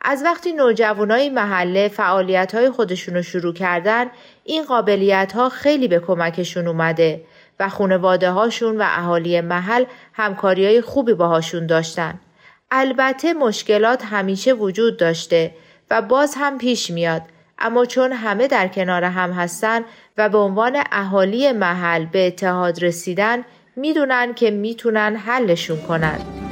از 0.00 0.22
وقتی 0.24 0.52
نوجوانای 0.52 1.30
محله 1.30 1.88
فعالیت 1.88 2.54
های 2.54 2.70
خودشون 2.70 3.14
رو 3.14 3.22
شروع 3.22 3.54
کردن 3.54 4.06
این 4.44 4.64
قابلیت 4.64 5.32
ها 5.32 5.48
خیلی 5.48 5.88
به 5.88 5.98
کمکشون 5.98 6.68
اومده 6.68 7.24
و 7.60 7.68
خانواده 7.68 8.30
هاشون 8.30 8.78
و 8.78 8.84
اهالی 8.86 9.40
محل 9.40 9.84
همکاری 10.12 10.66
های 10.66 10.80
خوبی 10.80 11.14
باهاشون 11.14 11.66
داشتن. 11.66 12.20
البته 12.70 13.32
مشکلات 13.32 14.04
همیشه 14.04 14.52
وجود 14.52 14.96
داشته 14.96 15.54
و 15.90 16.02
باز 16.02 16.34
هم 16.38 16.58
پیش 16.58 16.90
میاد 16.90 17.22
اما 17.58 17.84
چون 17.84 18.12
همه 18.12 18.46
در 18.46 18.68
کنار 18.68 19.04
هم 19.04 19.32
هستن 19.32 19.80
و 20.18 20.28
به 20.28 20.38
عنوان 20.38 20.82
اهالی 20.92 21.52
محل 21.52 22.04
به 22.04 22.26
اتحاد 22.26 22.84
رسیدن 22.84 23.44
می‌دونن 23.76 24.34
که 24.34 24.50
می‌تونن 24.50 25.16
حلشون 25.16 25.80
کنن. 25.80 26.43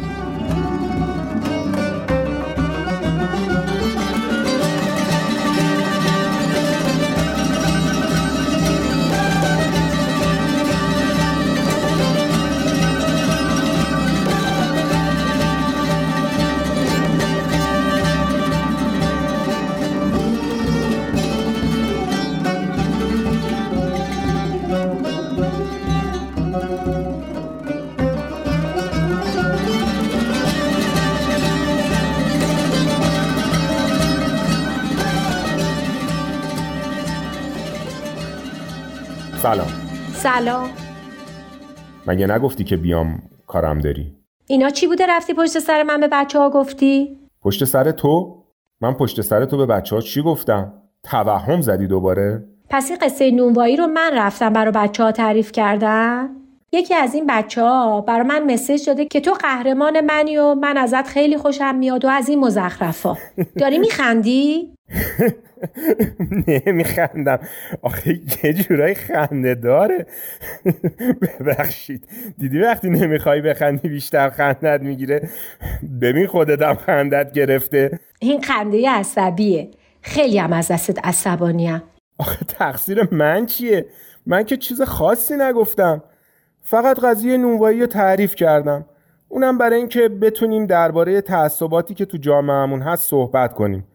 سلام 40.33 40.71
مگه 42.07 42.27
نگفتی 42.27 42.65
که 42.65 42.77
بیام 42.77 43.23
کارم 43.47 43.79
داری 43.79 44.17
اینا 44.47 44.71
چی 44.71 44.87
بوده 44.87 45.07
رفتی 45.09 45.35
پشت 45.35 45.59
سر 45.59 45.83
من 45.83 46.01
به 46.01 46.09
بچه 46.13 46.39
ها 46.39 46.51
گفتی؟ 46.51 47.19
پشت 47.43 47.65
سر 47.65 47.91
تو؟ 47.91 48.43
من 48.81 48.95
پشت 48.95 49.21
سر 49.21 49.45
تو 49.45 49.57
به 49.57 49.67
بچه 49.67 49.97
ها 49.97 50.03
چی 50.03 50.23
گفتم؟ 50.23 50.73
توهم 51.03 51.61
زدی 51.61 51.87
دوباره؟ 51.87 52.45
پس 52.71 52.91
این 52.91 52.99
قصه 53.03 53.31
نونوایی 53.31 53.77
رو 53.77 53.87
من 53.87 54.11
رفتم 54.15 54.53
برای 54.53 54.73
بچه 54.73 55.03
ها 55.03 55.13
تعریف 55.13 55.53
کردم؟ 55.53 56.37
یکی 56.73 56.95
از 56.95 57.15
این 57.15 57.27
بچه 57.29 57.63
ها 57.63 58.01
برای 58.01 58.27
من 58.27 58.53
مسیج 58.53 58.87
داده 58.87 59.05
که 59.05 59.21
تو 59.21 59.33
قهرمان 59.33 60.01
منی 60.01 60.39
و 60.39 60.55
من 60.55 60.77
ازت 60.77 61.07
خیلی 61.07 61.37
خوشم 61.37 61.75
میاد 61.75 62.05
و 62.05 62.09
از 62.09 62.29
این 62.29 62.41
مزخرفا 62.41 63.17
داری 63.61 63.79
میخندی؟ 63.79 64.75
نمیخندم. 66.47 67.39
آخه 67.83 68.21
یه 68.45 68.53
جورایی 68.53 68.95
خنده 68.95 69.55
داره. 69.55 70.07
ببخشید. 71.23 72.09
دیدی 72.39 72.61
وقتی 72.61 72.91
نمی‌خوای 72.91 73.41
بخندی 73.41 73.89
بیشتر 73.89 74.31
خندت 74.31 74.81
می‌گیره؟ 74.81 75.29
ببین 76.01 76.27
خودتم 76.27 76.75
خندت 76.75 77.33
گرفته. 77.33 77.99
این 78.21 78.43
خنده 78.43 78.91
عصبیه. 78.91 79.71
خیلی 80.01 80.39
هم 80.39 80.53
از 80.53 80.69
دستت 80.69 81.07
عصبانیم 81.07 81.83
آخه 82.19 82.45
تقصیر 82.45 83.09
من 83.15 83.47
چیه؟ 83.47 83.87
من 84.27 84.45
که 84.45 84.57
چیز 84.57 84.83
خاصی 84.83 85.35
نگفتم. 85.37 86.03
فقط 86.63 87.01
قضیه 87.01 87.37
نونوایی 87.37 87.81
رو 87.81 87.87
تعریف 87.87 88.35
کردم. 88.35 88.85
اونم 89.29 89.59
برای 89.59 89.77
اینکه 89.77 90.09
بتونیم 90.09 90.67
درباره 90.67 91.21
تعصباتی 91.21 91.95
که 91.95 92.05
تو 92.05 92.17
جامعهمون 92.19 92.83
هست 92.83 93.11
صحبت 93.11 93.55
کنیم. 93.55 93.87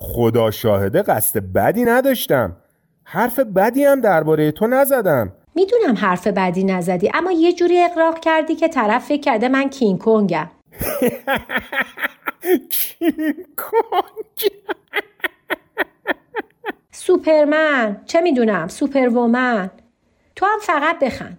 خدا 0.00 0.50
شاهده 0.50 1.02
قصد 1.02 1.38
بدی 1.54 1.84
نداشتم. 1.84 2.56
حرف 3.04 3.38
بدی 3.40 3.84
هم 3.84 4.00
درباره 4.00 4.52
تو 4.52 4.66
نزدم. 4.66 5.32
می‌دونم 5.54 5.94
حرف 5.96 6.26
بدی 6.26 6.64
نزدی 6.64 7.10
اما 7.14 7.32
یه 7.32 7.52
جوری 7.52 7.82
اقراق 7.82 8.20
کردی 8.20 8.54
که 8.54 8.68
طرف 8.68 9.04
فکر 9.04 9.20
کرده 9.20 9.48
من 9.48 9.68
کینگ 9.68 9.98
کنگم. 9.98 10.50
کینگ 12.70 13.46
کنگ. 13.56 14.52
سوپرمن 16.92 18.00
چه 18.06 18.20
می‌دونم 18.20 18.68
سوپرومن 18.68 19.70
تو 20.36 20.46
هم 20.46 20.58
فقط 20.62 20.98
بخند. 20.98 21.38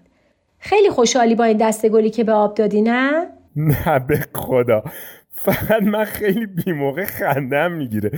خیلی 0.60 0.90
خوشحالی 0.90 1.36
با 1.36 1.44
این 1.44 1.58
دسته 1.58 1.90
گلی 1.90 2.10
که 2.10 2.24
به 2.24 2.32
آب 2.32 2.56
دادی 2.56 2.82
نه؟ 2.82 3.28
نه 3.56 4.00
به 4.00 4.20
خدا. 4.34 4.84
فقط 5.32 5.84
من 5.84 6.06
خیلی 6.06 6.46
بیموقع 6.46 7.06
خندم 7.06 7.72
می‌گیره. 7.72 8.12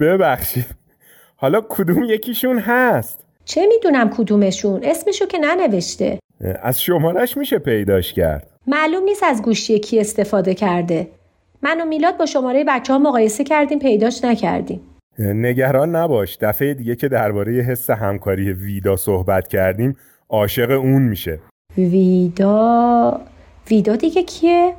ببخشید. 0.00 0.66
حالا 1.36 1.60
کدوم 1.68 2.02
یکیشون 2.02 2.58
هست؟ 2.58 3.20
چه 3.44 3.66
می‌دونم 3.66 4.10
کدومشون؟ 4.10 4.80
اسمشو 4.84 5.26
که 5.26 5.38
ننوشته. 5.38 6.18
از 6.62 6.82
شمارش 6.82 7.36
میشه 7.36 7.58
پیداش 7.58 8.12
کرد. 8.12 8.50
معلوم 8.66 9.04
نیست 9.04 9.22
از 9.22 9.42
گوشی 9.42 9.78
کی 9.78 10.00
استفاده 10.00 10.54
کرده. 10.54 11.08
من 11.62 11.80
و 11.80 11.84
میلاد 11.84 12.16
با 12.16 12.26
شماره 12.26 12.64
بچه 12.68 12.92
ها 12.92 12.98
مقایسه 12.98 13.44
کردیم 13.44 13.78
پیداش 13.78 14.24
نکردیم. 14.24 14.80
نگران 15.18 15.96
نباش. 15.96 16.38
دفعه 16.40 16.74
دیگه 16.74 16.96
که 16.96 17.08
درباره 17.08 17.52
حس 17.52 17.90
همکاری 17.90 18.52
ویدا 18.52 18.96
صحبت 18.96 19.48
کردیم 19.48 19.96
عاشق 20.28 20.70
اون 20.70 21.02
میشه. 21.02 21.38
ویدا؟ 21.78 23.20
ویدا 23.70 23.96
دیگه 23.96 24.22
کیه؟ 24.22 24.74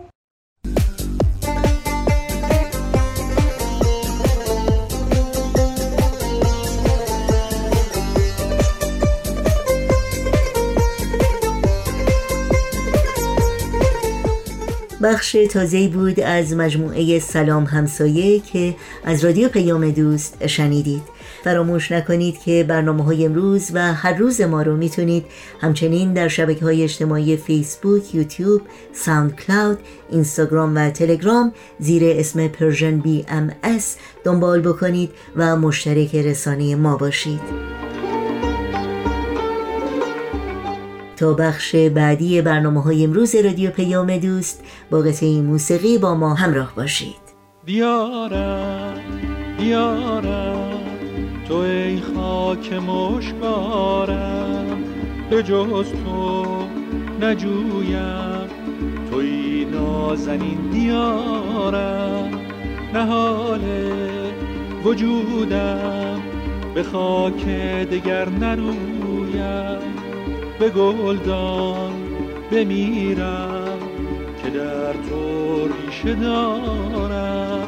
بخش 15.05 15.37
تازه 15.49 15.87
بود 15.87 16.19
از 16.19 16.53
مجموعه 16.53 17.19
سلام 17.19 17.63
همسایه 17.63 18.39
که 18.39 18.75
از 19.03 19.25
رادیو 19.25 19.49
پیام 19.49 19.91
دوست 19.91 20.47
شنیدید. 20.47 21.01
فراموش 21.43 21.91
نکنید 21.91 22.39
که 22.39 22.65
برنامه 22.67 23.03
های 23.03 23.25
امروز 23.25 23.71
و 23.73 23.93
هر 23.93 24.13
روز 24.13 24.41
ما 24.41 24.61
رو 24.61 24.77
می‌تونید 24.77 25.25
همچنین 25.61 26.13
در 26.13 26.27
شبکه 26.27 26.65
های 26.65 26.83
اجتماعی 26.83 27.37
فیسبوک، 27.37 28.15
یوتیوب، 28.15 28.61
ساوند 28.93 29.35
کلاود، 29.35 29.79
اینستاگرام 30.11 30.75
و 30.75 30.89
تلگرام 30.89 31.53
زیر 31.79 32.03
اسم 32.05 32.47
Persian 32.47 32.99
BM 32.99 33.51
دنبال 34.23 34.61
بکنید 34.61 35.11
و 35.35 35.55
مشترک 35.55 36.15
رسانه 36.15 36.75
ما 36.75 36.97
باشید. 36.97 37.84
تا 41.17 41.33
بخش 41.33 41.75
بعدی 41.75 42.41
برنامه 42.41 42.81
های 42.81 43.03
امروز 43.03 43.35
رادیو 43.35 43.71
پیام 43.71 44.17
دوست 44.17 44.63
با 44.91 44.99
قطعه 44.99 45.41
موسیقی 45.41 45.97
با 45.97 46.15
ما 46.15 46.33
همراه 46.33 46.75
باشید. 46.75 47.25
دیارم 47.65 48.99
دیارم 49.57 50.79
تو 51.47 51.55
ای 51.55 51.99
خاک 52.15 52.73
مشکارم 52.73 54.15
به 55.29 55.43
جز 55.43 55.85
تو 56.05 56.45
نجویم. 57.21 58.49
توی 59.11 59.65
نازنین 59.65 60.69
دیارم 60.71 62.29
نهال 62.93 63.61
وجودم 64.85 66.21
به 66.75 66.83
خاک 66.83 67.45
دگر 67.91 68.29
نرویم. 68.29 70.04
به 70.59 70.69
گلدان 70.69 71.93
بمیرم 72.51 73.79
که 74.43 74.49
در 74.49 74.93
تو 74.93 75.67
ریشه 75.67 76.13
دارم. 76.13 77.67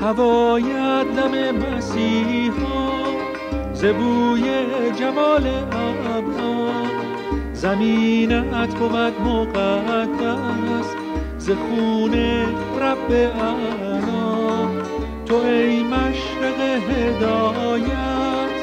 هوایت 0.00 1.06
دم 1.16 1.56
مسیحا 1.56 2.92
زبوی 3.74 4.42
جمال 4.98 5.46
ابها 5.72 6.72
زمینت 7.52 8.74
بود 8.74 9.20
مقدس 9.28 10.86
ز 11.38 11.50
خون 11.50 12.14
رب 12.80 13.12
تو 15.32 15.38
ای 15.38 15.82
مشرق 15.82 16.60
هدایت 16.90 18.54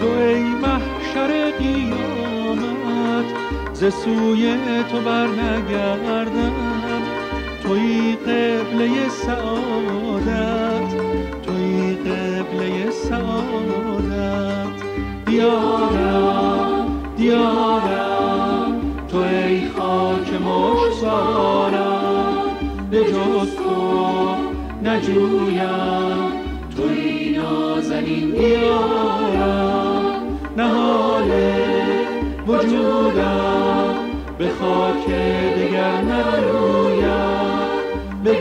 تو 0.00 0.08
ای 0.08 0.42
محشر 0.42 1.50
قیامت. 1.58 3.24
ز 3.72 3.84
سوی 3.94 4.56
تو 4.92 5.00
بر 5.00 5.26
نگردم 5.26 6.52
توی 7.62 8.16
قبله 8.16 9.08
سعادت 9.08 10.94
توی 11.42 11.94
قبله 11.94 12.90
سعادت. 12.90 14.68
دیارم 15.26 16.86
دیارم 17.16 18.80
تو 19.08 19.18
ای 19.18 19.68
خاک 19.68 20.28
مشتارم 20.42 21.80
به 22.90 23.04
جز 23.04 23.56
تو 23.56 24.19
نجویم. 24.90 26.32
توی 26.76 27.30
نازنین 27.38 28.30
دیارم 28.30 30.12
نهال 30.56 31.30
وجودم. 32.46 33.94
به 34.38 34.48
خاک 34.60 35.06
دگر 35.56 36.00
نرویم. 36.00 37.10
به 38.24 38.32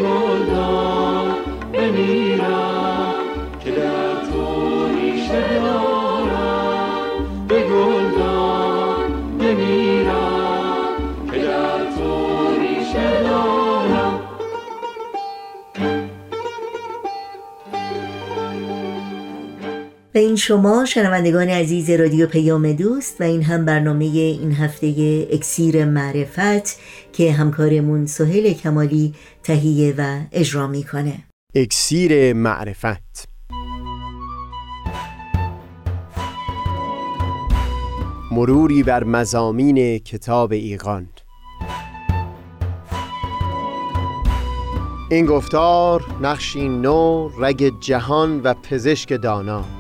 شما 20.50 20.86
شنوندگان 20.86 21.50
عزیز 21.50 21.90
رادیو 21.90 22.28
پیام 22.28 22.74
دوست 22.74 23.22
و 23.22 23.24
این 23.24 23.44
هم 23.44 23.66
برنامه 23.66 24.06
این 24.06 24.52
هفته 24.52 24.88
اکسیر 25.32 25.86
معرفت 25.86 26.80
که 27.14 27.32
همکارمون 27.32 28.06
سهیل 28.06 28.54
کمالی 28.54 29.14
تهیه 29.44 29.94
و 29.98 30.20
اجرا 30.32 30.68
می‌کنه. 30.68 31.14
اکسیر 31.56 32.34
معرفت. 32.34 33.30
مروری 38.32 38.84
بر 38.84 39.04
مزامین 39.04 39.98
کتاب 39.98 40.52
ایقان 40.52 41.08
این 45.12 45.26
گفتار 45.26 46.06
نقشی 46.22 46.70
نو 46.70 47.30
رگ 47.40 47.80
جهان 47.80 48.42
و 48.42 48.54
پزشک 48.54 49.22
دانا. 49.22 49.79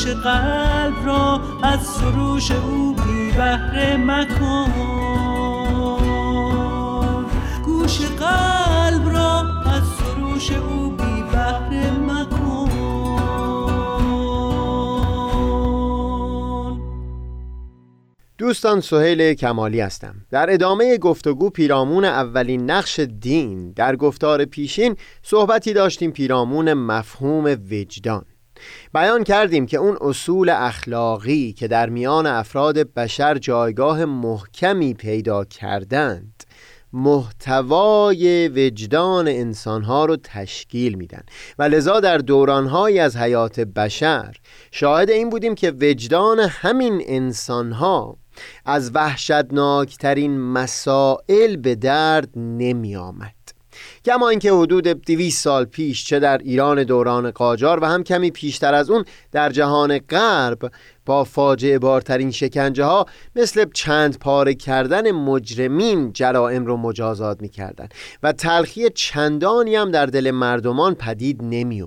گوش 0.00 0.08
قلب 0.08 1.06
را 1.06 1.40
از 1.62 1.80
سروش 1.86 2.50
او 2.50 2.94
بی 2.94 3.32
بهره 3.32 3.96
مکن. 3.96 4.72
گوش 7.64 8.00
قلب 8.00 9.08
را 9.08 9.40
از 9.66 9.82
سروش 9.98 10.52
او 10.52 10.90
بی 10.90 11.22
بهره 11.32 11.90
مکن. 11.90 12.70
دوستان 18.38 18.80
سهیل 18.80 19.34
کمالی 19.34 19.80
هستم. 19.80 20.14
در 20.30 20.52
ادامه 20.52 20.98
گفتگو 20.98 21.50
پیرامون 21.50 22.04
اولین 22.04 22.70
نقش 22.70 23.00
دین 23.00 23.72
در 23.72 23.96
گفتار 23.96 24.44
پیشین 24.44 24.96
صحبتی 25.22 25.72
داشتیم 25.72 26.10
پیرامون 26.10 26.72
مفهوم 26.72 27.44
وجدان. 27.44 28.24
بیان 28.94 29.24
کردیم 29.24 29.66
که 29.66 29.76
اون 29.76 29.98
اصول 30.00 30.48
اخلاقی 30.48 31.52
که 31.52 31.68
در 31.68 31.88
میان 31.88 32.26
افراد 32.26 32.78
بشر 32.78 33.38
جایگاه 33.38 34.04
محکمی 34.04 34.94
پیدا 34.94 35.44
کردند 35.44 36.44
محتوای 36.92 38.48
وجدان 38.48 39.28
انسانها 39.28 40.04
رو 40.04 40.16
تشکیل 40.16 40.94
میدن. 40.94 41.22
و 41.58 41.62
لذا 41.62 42.00
در 42.00 42.18
دورانهایی 42.18 42.98
از 42.98 43.16
حیات 43.16 43.60
بشر 43.60 44.36
شاهد 44.70 45.10
این 45.10 45.30
بودیم 45.30 45.54
که 45.54 45.70
وجدان 45.70 46.38
همین 46.38 47.02
انسانها 47.06 48.16
از 48.64 48.90
وحشتناکترین 48.94 50.40
مسائل 50.40 51.56
به 51.56 51.74
درد 51.74 52.28
نمی 52.36 52.96
آمد 52.96 53.39
کما 54.04 54.28
اینکه 54.28 54.52
حدود 54.52 54.88
200 54.88 55.42
سال 55.42 55.64
پیش 55.64 56.04
چه 56.04 56.18
در 56.18 56.38
ایران 56.38 56.82
دوران 56.84 57.30
قاجار 57.30 57.82
و 57.82 57.86
هم 57.86 58.04
کمی 58.04 58.30
پیشتر 58.30 58.74
از 58.74 58.90
اون 58.90 59.04
در 59.32 59.50
جهان 59.50 59.98
غرب 59.98 60.72
با 61.06 61.24
فاجعه 61.24 61.78
بارترین 61.78 62.30
شکنجه 62.30 62.84
ها 62.84 63.06
مثل 63.36 63.64
چند 63.74 64.18
پاره 64.18 64.54
کردن 64.54 65.10
مجرمین 65.10 66.12
جرائم 66.12 66.66
رو 66.66 66.76
مجازات 66.76 67.42
می 67.42 67.48
کردن 67.48 67.88
و 68.22 68.32
تلخی 68.32 68.90
چندانی 68.90 69.76
هم 69.76 69.90
در 69.90 70.06
دل 70.06 70.30
مردمان 70.30 70.94
پدید 70.94 71.40
نمی 71.42 71.82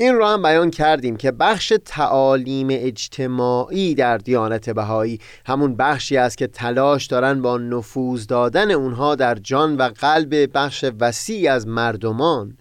این 0.00 0.14
را 0.14 0.32
هم 0.32 0.42
بیان 0.42 0.70
کردیم 0.70 1.16
که 1.16 1.30
بخش 1.32 1.72
تعالیم 1.84 2.68
اجتماعی 2.70 3.94
در 3.94 4.18
دیانت 4.18 4.70
بهایی 4.70 5.20
همون 5.46 5.76
بخشی 5.76 6.16
است 6.16 6.38
که 6.38 6.46
تلاش 6.46 7.06
دارن 7.06 7.42
با 7.42 7.58
نفوذ 7.58 8.26
دادن 8.26 8.70
اونها 8.70 9.14
در 9.14 9.34
جان 9.34 9.76
و 9.76 9.82
قلب 9.82 10.56
بخش 10.58 10.84
وسیع 11.00 11.52
از 11.52 11.66
مردمان 11.66 12.58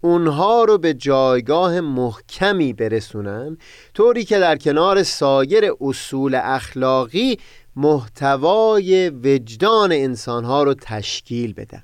اونها 0.00 0.64
رو 0.64 0.78
به 0.78 0.94
جایگاه 0.94 1.80
محکمی 1.80 2.72
برسونن 2.72 3.56
طوری 3.94 4.24
که 4.24 4.38
در 4.38 4.56
کنار 4.56 5.02
سایر 5.02 5.64
اصول 5.80 6.40
اخلاقی 6.42 7.38
محتوای 7.76 9.10
وجدان 9.10 9.92
انسانها 9.92 10.62
رو 10.62 10.74
تشکیل 10.74 11.52
بدن. 11.52 11.82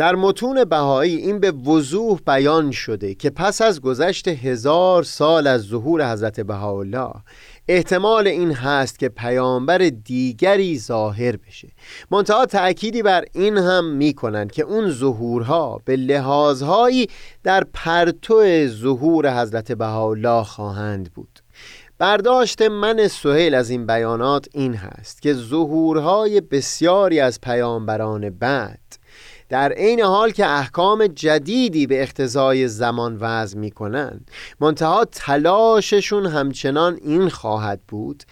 در 0.00 0.14
متون 0.14 0.64
بهایی 0.64 1.16
این 1.16 1.40
به 1.40 1.50
وضوح 1.50 2.20
بیان 2.26 2.70
شده 2.70 3.14
که 3.14 3.30
پس 3.30 3.62
از 3.62 3.80
گذشت 3.80 4.28
هزار 4.28 5.02
سال 5.02 5.46
از 5.46 5.62
ظهور 5.62 6.12
حضرت 6.12 6.40
بهاءالله 6.40 7.12
احتمال 7.68 8.26
این 8.26 8.52
هست 8.52 8.98
که 8.98 9.08
پیامبر 9.08 9.78
دیگری 9.78 10.78
ظاهر 10.78 11.36
بشه. 11.36 11.68
منتها 12.10 12.46
تأکیدی 12.46 13.02
بر 13.02 13.24
این 13.32 13.58
هم 13.58 13.84
می‌کنن 13.84 14.48
که 14.48 14.62
اون 14.62 14.90
ظهورها 14.90 15.80
به 15.84 15.96
لحاظهایی 15.96 17.08
در 17.42 17.64
پرتو 17.74 18.66
ظهور 18.66 19.40
حضرت 19.40 19.72
بهاءالله 19.72 20.44
خواهند 20.44 21.12
بود. 21.12 21.40
برداشت 21.98 22.62
من 22.62 23.08
سهیل 23.08 23.54
از 23.54 23.70
این 23.70 23.86
بیانات 23.86 24.46
این 24.54 24.74
هست 24.74 25.22
که 25.22 25.34
ظهورهای 25.34 26.40
بسیاری 26.40 27.20
از 27.20 27.40
پیامبران 27.40 28.30
بعد 28.30 28.99
در 29.50 29.72
عین 29.72 30.00
حال 30.00 30.30
که 30.30 30.46
احکام 30.46 31.06
جدیدی 31.06 31.86
به 31.86 32.02
اقتضای 32.02 32.68
زمان 32.68 33.16
وضع 33.20 33.58
می 33.58 33.70
کنند 33.70 34.30
منتها 34.60 35.04
تلاششون 35.04 36.26
همچنان 36.26 36.98
این 37.02 37.28
خواهد 37.28 37.80
بود 37.88 38.24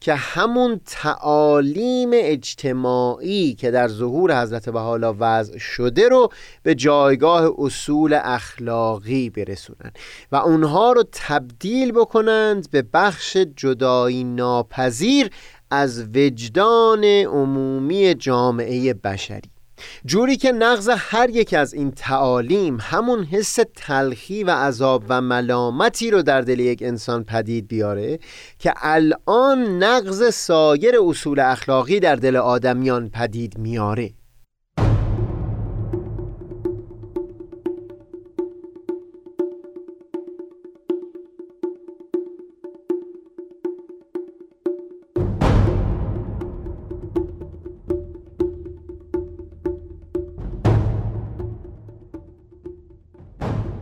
که 0.00 0.14
همون 0.14 0.80
تعالیم 0.86 2.10
اجتماعی 2.12 3.54
که 3.54 3.70
در 3.70 3.88
ظهور 3.88 4.42
حضرت 4.42 4.68
بحالا 4.68 5.14
وضع 5.18 5.58
شده 5.58 6.08
رو 6.08 6.28
به 6.62 6.74
جایگاه 6.74 7.54
اصول 7.58 8.18
اخلاقی 8.22 9.30
برسونن 9.30 9.92
و 10.32 10.36
اونها 10.36 10.92
رو 10.92 11.04
تبدیل 11.12 11.92
بکنند 11.92 12.70
به 12.70 12.82
بخش 12.82 13.36
جدایی 13.36 14.24
ناپذیر 14.24 15.30
از 15.70 16.02
وجدان 16.14 17.04
عمومی 17.04 18.14
جامعه 18.14 18.94
بشری. 18.94 19.55
جوری 20.04 20.36
که 20.36 20.52
نقض 20.52 20.88
هر 20.96 21.30
یک 21.30 21.54
از 21.54 21.74
این 21.74 21.90
تعالیم 21.90 22.78
همون 22.80 23.24
حس 23.24 23.58
تلخی 23.76 24.44
و 24.44 24.50
عذاب 24.50 25.04
و 25.08 25.20
ملامتی 25.20 26.10
رو 26.10 26.22
در 26.22 26.40
دل 26.40 26.60
یک 26.60 26.82
انسان 26.82 27.24
پدید 27.24 27.68
بیاره 27.68 28.18
که 28.58 28.74
الان 28.76 29.82
نقض 29.82 30.34
سایر 30.34 30.94
اصول 31.00 31.40
اخلاقی 31.40 32.00
در 32.00 32.16
دل 32.16 32.36
آدمیان 32.36 33.10
پدید 33.10 33.58
میاره. 33.58 34.10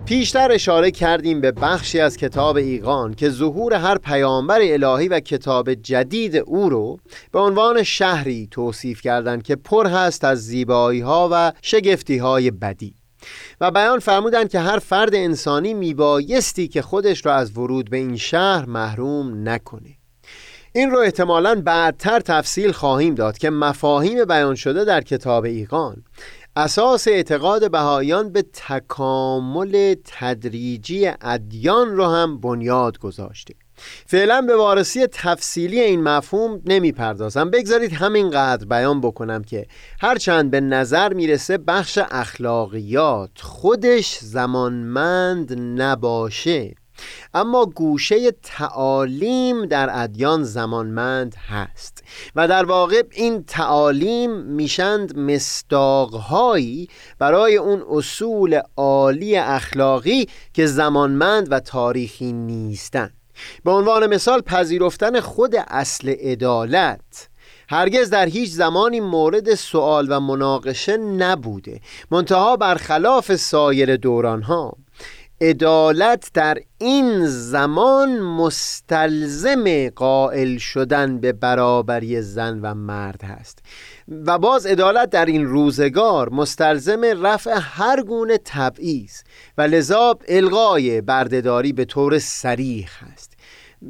پیشتر 0.06 0.52
اشاره 0.52 0.90
کردیم 0.90 1.40
به 1.40 1.52
بخشی 1.52 2.00
از 2.00 2.16
کتاب 2.16 2.56
ایقان 2.56 3.14
که 3.14 3.30
ظهور 3.30 3.74
هر 3.74 3.98
پیامبر 3.98 4.58
الهی 4.62 5.08
و 5.08 5.20
کتاب 5.20 5.74
جدید 5.74 6.36
او 6.36 6.68
رو 6.68 6.98
به 7.32 7.38
عنوان 7.38 7.82
شهری 7.82 8.48
توصیف 8.50 9.00
کردند 9.00 9.42
که 9.42 9.56
پر 9.56 9.86
هست 9.86 10.24
از 10.24 10.46
زیبایی 10.46 11.00
ها 11.00 11.28
و 11.32 11.52
شگفتی 11.62 12.18
های 12.18 12.50
بدی. 12.50 12.94
و 13.60 13.70
بیان 13.70 13.98
فرمودند 13.98 14.50
که 14.50 14.60
هر 14.60 14.78
فرد 14.78 15.14
انسانی 15.14 15.74
میبایستی 15.74 16.68
که 16.68 16.82
خودش 16.82 17.26
را 17.26 17.34
از 17.34 17.58
ورود 17.58 17.90
به 17.90 17.96
این 17.96 18.16
شهر 18.16 18.64
محروم 18.64 19.48
نکنه. 19.48 19.96
این 20.72 20.90
رو 20.90 20.98
احتمالا 20.98 21.62
بعدتر 21.64 22.20
تفصیل 22.20 22.72
خواهیم 22.72 23.14
داد 23.14 23.38
که 23.38 23.50
مفاهیم 23.50 24.24
بیان 24.24 24.54
شده 24.54 24.84
در 24.84 25.00
کتاب 25.00 25.44
ایقان. 25.44 26.04
اساس 26.56 27.08
اعتقاد 27.08 27.70
بهایان 27.70 28.32
به 28.32 28.42
تکامل 28.42 29.94
تدریجی 30.04 31.10
ادیان 31.20 31.96
رو 31.96 32.04
هم 32.06 32.40
بنیاد 32.40 32.98
گذاشته. 32.98 33.54
فعلا 34.06 34.42
به 34.42 34.56
وارسی 34.56 35.06
تفصیلی 35.06 35.80
این 35.80 36.02
مفهوم 36.02 36.62
نمی 36.66 36.92
پردازم 36.92 37.50
بگذارید 37.50 37.92
همینقدر 37.92 38.66
بیان 38.66 39.00
بکنم 39.00 39.44
که 39.44 39.66
هرچند 40.00 40.50
به 40.50 40.60
نظر 40.60 41.12
می‌رسه 41.12 41.58
بخش 41.58 41.98
اخلاقیات 42.10 43.40
خودش 43.40 44.18
زمانمند 44.18 45.58
نباشه. 45.80 46.74
اما 47.34 47.66
گوشه 47.66 48.30
تعالیم 48.30 49.66
در 49.66 50.02
ادیان 50.02 50.44
زمانمند 50.44 51.34
هست 51.48 52.04
و 52.36 52.48
در 52.48 52.64
واقع 52.64 53.02
این 53.12 53.44
تعالیم 53.44 54.30
میشند 54.30 55.18
مستاقهایی 55.18 56.88
برای 57.18 57.56
اون 57.56 57.84
اصول 57.90 58.60
عالی 58.76 59.36
اخلاقی 59.36 60.28
که 60.54 60.66
زمانمند 60.66 61.52
و 61.52 61.60
تاریخی 61.60 62.32
نیستند. 62.32 63.14
به 63.64 63.70
عنوان 63.70 64.06
مثال 64.06 64.40
پذیرفتن 64.40 65.20
خود 65.20 65.54
اصل 65.68 66.08
عدالت 66.08 67.28
هرگز 67.68 68.10
در 68.10 68.26
هیچ 68.26 68.50
زمانی 68.50 69.00
مورد 69.00 69.54
سوال 69.54 70.06
و 70.10 70.20
مناقشه 70.20 70.96
نبوده 70.96 71.80
منتها 72.10 72.56
برخلاف 72.56 73.36
سایر 73.36 73.96
دورانها. 73.96 74.76
عدالت 75.40 76.30
در 76.34 76.58
این 76.78 77.26
زمان 77.26 78.18
مستلزم 78.18 79.88
قائل 79.88 80.56
شدن 80.58 81.20
به 81.20 81.32
برابری 81.32 82.22
زن 82.22 82.60
و 82.60 82.74
مرد 82.74 83.24
هست. 83.24 83.58
و 84.26 84.38
باز 84.38 84.66
عدالت 84.66 85.10
در 85.10 85.24
این 85.24 85.44
روزگار 85.44 86.28
مستلزم 86.28 87.04
رفع 87.04 87.58
هر 87.60 88.02
گونه 88.02 88.38
تبعیض 88.44 89.12
و 89.58 89.62
لذا 89.62 90.18
الغای 90.28 91.00
بردهداری 91.00 91.72
به 91.72 91.84
طور 91.84 92.18
سریح 92.18 92.90
است 93.12 93.34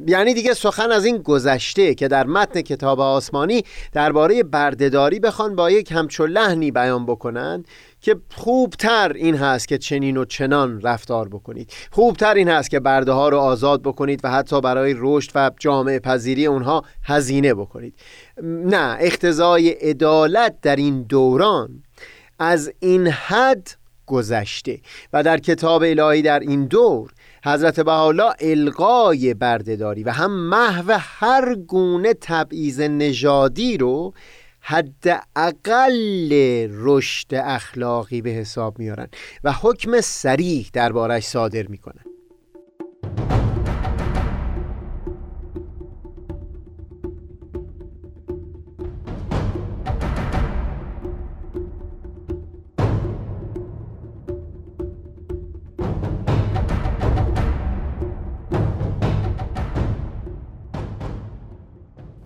یعنی 0.06 0.34
دیگه 0.34 0.54
سخن 0.54 0.92
از 0.92 1.04
این 1.04 1.18
گذشته 1.18 1.94
که 1.94 2.08
در 2.08 2.26
متن 2.26 2.60
کتاب 2.60 3.00
آسمانی 3.00 3.64
درباره 3.92 4.42
بردهداری 4.42 5.20
بخوان 5.20 5.56
با 5.56 5.70
یک 5.70 5.92
همچو 5.92 6.26
لحنی 6.26 6.70
بیان 6.70 7.06
بکنن 7.06 7.64
که 8.04 8.16
خوبتر 8.34 9.12
این 9.14 9.36
هست 9.36 9.68
که 9.68 9.78
چنین 9.78 10.16
و 10.16 10.24
چنان 10.24 10.80
رفتار 10.80 11.28
بکنید. 11.28 11.72
خوبتر 11.90 12.34
این 12.34 12.48
هست 12.48 12.70
که 12.70 12.80
برده 12.80 13.12
ها 13.12 13.28
رو 13.28 13.38
آزاد 13.38 13.82
بکنید 13.82 14.20
و 14.24 14.30
حتی 14.30 14.60
برای 14.60 14.94
رشد 14.98 15.30
و 15.34 15.50
جامعه 15.58 15.98
پذیری 15.98 16.46
اونها 16.46 16.82
هزینه 17.02 17.54
بکنید. 17.54 17.94
نه 18.42 18.96
اختزای 19.00 19.68
عدالت 19.68 20.54
در 20.62 20.76
این 20.76 21.02
دوران 21.02 21.82
از 22.38 22.72
این 22.80 23.06
حد 23.06 23.68
گذشته 24.06 24.80
و 25.12 25.22
در 25.22 25.38
کتاب 25.38 25.82
الهی 25.82 26.22
در 26.22 26.40
این 26.40 26.66
دور 26.66 27.10
حضرت 27.44 27.80
بحالا 27.80 28.32
القای 28.40 29.34
بردهداری 29.34 30.02
و 30.02 30.10
هم 30.10 30.30
محو 30.30 30.96
هر 30.98 31.54
گونه 31.54 32.14
تبعیض 32.14 32.80
نژادی 32.80 33.76
رو 33.76 34.14
حد 34.66 35.26
اقل 35.36 36.32
رشد 36.70 37.34
اخلاقی 37.34 38.22
به 38.22 38.30
حساب 38.30 38.78
میارن 38.78 39.08
و 39.44 39.52
حکم 39.52 40.00
سریح 40.00 40.70
دربارش 40.72 41.24
صادر 41.24 41.66
می‌کنن. 41.66 42.04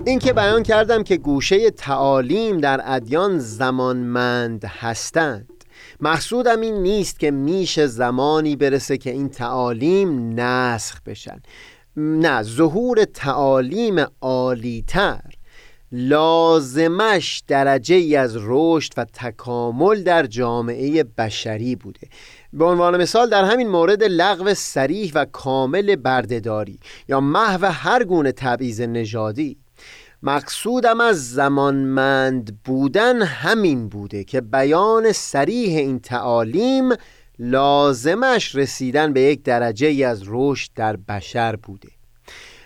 این 0.09 0.19
که 0.19 0.33
بیان 0.33 0.63
کردم 0.63 1.03
که 1.03 1.17
گوشه 1.17 1.71
تعالیم 1.71 2.59
در 2.59 2.81
ادیان 2.85 3.39
زمانمند 3.39 4.65
هستند. 4.65 5.65
مقصودم 6.01 6.61
این 6.61 6.75
نیست 6.75 7.19
که 7.19 7.31
میشه 7.31 7.87
زمانی 7.87 8.57
برسه 8.57 8.99
که 8.99 9.11
این 9.11 9.29
تعالیم 9.29 10.41
نسخ 10.41 11.01
بشن. 11.07 11.41
نه 11.97 12.43
ظهور 12.43 13.05
تعالیم 13.05 14.07
عالیتر 14.21 15.21
لازمش 15.93 17.43
درجه 17.49 17.95
ای 17.95 18.17
از 18.17 18.37
رشد 18.41 18.93
و 18.97 19.05
تکامل 19.05 20.03
در 20.03 20.27
جامعه 20.27 21.05
بشری 21.05 21.77
بوده. 21.77 22.09
به 22.53 22.65
عنوان 22.65 23.03
مثال 23.03 23.31
در 23.31 23.45
همین 23.45 23.69
مورد 23.69 24.03
لغو 24.03 24.55
سریح 24.55 25.13
و 25.15 25.25
کامل 25.25 25.97
بردهداری 25.97 26.79
یا 27.09 27.21
محو 27.21 27.65
هر 27.65 28.05
گونه 28.05 28.33
تبعیض 28.33 28.81
نژادی 28.81 29.57
مقصودم 30.23 31.01
از 31.01 31.31
زمانمند 31.31 32.63
بودن 32.65 33.23
همین 33.23 33.89
بوده 33.89 34.25
که 34.25 34.41
بیان 34.41 35.13
سریح 35.13 35.79
این 35.79 35.99
تعالیم 35.99 36.93
لازمش 37.39 38.55
رسیدن 38.55 39.13
به 39.13 39.21
یک 39.21 39.43
درجه 39.43 39.87
ای 39.87 40.05
از 40.05 40.23
رشد 40.27 40.71
در 40.75 40.97
بشر 40.97 41.57
بوده. 41.57 41.89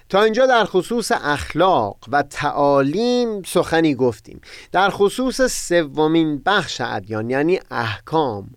تا 0.09 0.23
اینجا 0.23 0.47
در 0.47 0.65
خصوص 0.65 1.12
اخلاق 1.12 1.97
و 2.09 2.23
تعالیم 2.23 3.43
سخنی 3.43 3.95
گفتیم. 3.95 4.41
در 4.73 4.91
خصوص 4.91 5.41
سومین 5.69 6.43
بخش 6.47 6.81
ادیان 6.81 7.31
یعنی 7.31 7.61
احکام 7.71 8.51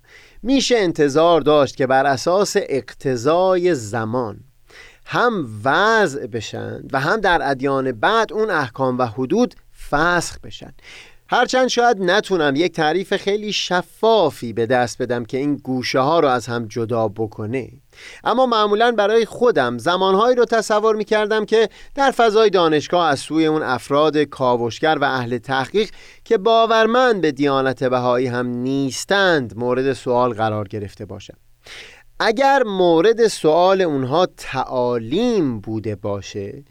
میشه 0.43 0.75
انتظار 0.77 1.41
داشت 1.41 1.75
که 1.75 1.87
بر 1.87 2.05
اساس 2.05 2.55
اقتضای 2.69 3.75
زمان 3.75 4.39
هم 5.05 5.47
وضع 5.63 6.27
بشن 6.27 6.81
و 6.93 6.99
هم 6.99 7.19
در 7.19 7.49
ادیان 7.51 7.91
بعد 7.91 8.33
اون 8.33 8.49
احکام 8.49 8.97
و 8.97 9.05
حدود 9.05 9.55
فسخ 9.89 10.39
بشن. 10.39 10.73
هرچند 11.29 11.67
شاید 11.67 12.01
نتونم 12.01 12.55
یک 12.55 12.71
تعریف 12.71 13.17
خیلی 13.17 13.53
شفافی 13.53 14.53
به 14.53 14.65
دست 14.65 15.01
بدم 15.01 15.25
که 15.25 15.37
این 15.37 15.55
گوشه 15.55 15.99
ها 15.99 16.19
رو 16.19 16.27
از 16.27 16.45
هم 16.45 16.67
جدا 16.67 17.07
بکنه. 17.07 17.69
اما 18.23 18.45
معمولا 18.45 18.91
برای 18.91 19.25
خودم 19.25 19.77
زمانهایی 19.77 20.35
رو 20.35 20.45
تصور 20.45 20.95
می 20.95 21.05
کردم 21.05 21.45
که 21.45 21.69
در 21.95 22.11
فضای 22.11 22.49
دانشگاه 22.49 23.07
از 23.07 23.19
سوی 23.19 23.45
اون 23.45 23.63
افراد 23.63 24.17
کاوشگر 24.17 24.97
و 25.01 25.03
اهل 25.03 25.37
تحقیق 25.37 25.89
که 26.23 26.37
باورمند 26.37 27.21
به 27.21 27.31
دیانت 27.31 27.83
بهایی 27.83 28.27
هم 28.27 28.47
نیستند 28.47 29.57
مورد 29.57 29.93
سوال 29.93 30.33
قرار 30.33 30.67
گرفته 30.67 31.05
باشم. 31.05 31.37
اگر 32.19 32.63
مورد 32.63 33.27
سوال 33.27 33.81
اونها 33.81 34.27
تعالیم 34.37 35.59
بوده 35.59 35.95
باشه 35.95 36.63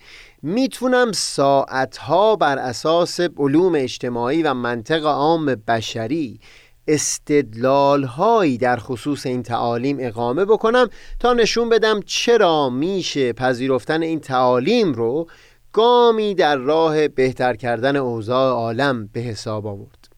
می‌تونم 0.43 1.13
ساعتها 1.13 2.37
بر 2.37 2.59
اساس 2.59 3.21
علوم 3.21 3.75
اجتماعی 3.75 4.43
و 4.43 4.55
منطق 4.55 5.05
عام 5.05 5.47
بشری 5.47 6.41
استدلال 6.89 8.05
هایی 8.05 8.59
در 8.59 8.77
خصوص 8.77 9.27
این 9.27 9.43
تعالیم 9.43 9.97
اقامه 10.01 10.45
بکنم 10.45 10.89
تا 11.21 11.33
نشون 11.33 11.69
بدم 11.69 12.01
چرا 12.01 12.71
میشه 12.71 13.33
پذیرفتن 13.33 14.03
این 14.03 14.21
تعالیم 14.21 14.93
رو 14.93 15.27
گامی 15.73 16.35
در 16.35 16.57
راه 16.57 17.09
بهتر 17.09 17.57
کردن 17.57 17.97
اوضاع 17.97 18.53
عالم 18.53 19.07
به 19.13 19.21
حساب 19.21 19.67
آورد. 19.67 20.09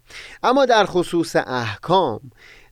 اما 0.43 0.67
در 0.67 0.85
خصوص 0.85 1.37
احکام 1.37 2.21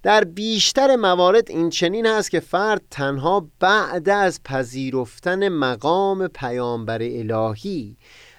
در 0.05 0.25
بیشتر 0.25 0.97
موارد 0.97 1.51
این 1.51 1.71
چنین 1.71 2.07
هست 2.07 2.31
که 2.31 2.41
فرد 2.41 2.83
تنها 2.91 3.49
بعد 3.61 4.09
از 4.09 4.43
پذیرفتن 4.43 5.49
مقام 5.49 6.29
پیامبر 6.29 6.99
الهی 7.03 7.97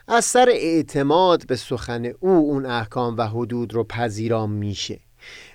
از 0.07 0.25
سر 0.25 0.49
اعتماد 0.49 1.47
به 1.47 1.55
سخن 1.55 2.05
او 2.05 2.29
اون 2.29 2.65
احکام 2.65 3.17
و 3.17 3.27
حدود 3.27 3.73
رو 3.73 3.83
پذیرا 3.83 4.47
میشه. 4.47 4.99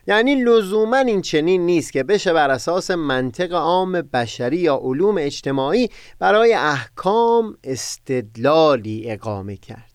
یعنی 0.06 0.44
لزوما 0.44 0.96
این 0.96 1.22
چنین 1.22 1.66
نیست 1.66 1.92
که 1.92 2.02
بشه 2.02 2.32
بر 2.32 2.50
اساس 2.50 2.90
منطق 2.90 3.52
عام 3.52 3.92
بشری 3.92 4.56
یا 4.56 4.80
علوم 4.82 5.18
اجتماعی 5.18 5.90
برای 6.18 6.54
احکام 6.54 7.56
استدلالی 7.64 9.10
اقامه 9.10 9.56
کرد. 9.56 9.89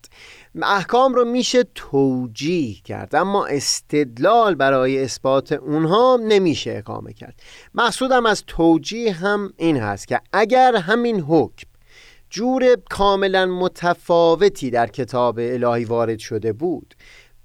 احکام 0.62 1.14
رو 1.14 1.24
میشه 1.24 1.64
توجیه 1.74 2.74
کرد 2.84 3.14
اما 3.14 3.46
استدلال 3.46 4.54
برای 4.54 5.04
اثبات 5.04 5.52
اونها 5.52 6.18
نمیشه 6.22 6.74
اقامه 6.76 7.12
کرد. 7.12 7.40
مقصودم 7.74 8.26
از 8.26 8.44
توجیه 8.46 9.12
هم 9.12 9.52
این 9.56 9.76
هست 9.76 10.08
که 10.08 10.20
اگر 10.32 10.76
همین 10.76 11.20
حکم 11.20 11.66
جور 12.30 12.76
کاملا 12.90 13.46
متفاوتی 13.46 14.70
در 14.70 14.86
کتاب 14.86 15.38
الهی 15.38 15.84
وارد 15.84 16.18
شده 16.18 16.52
بود 16.52 16.94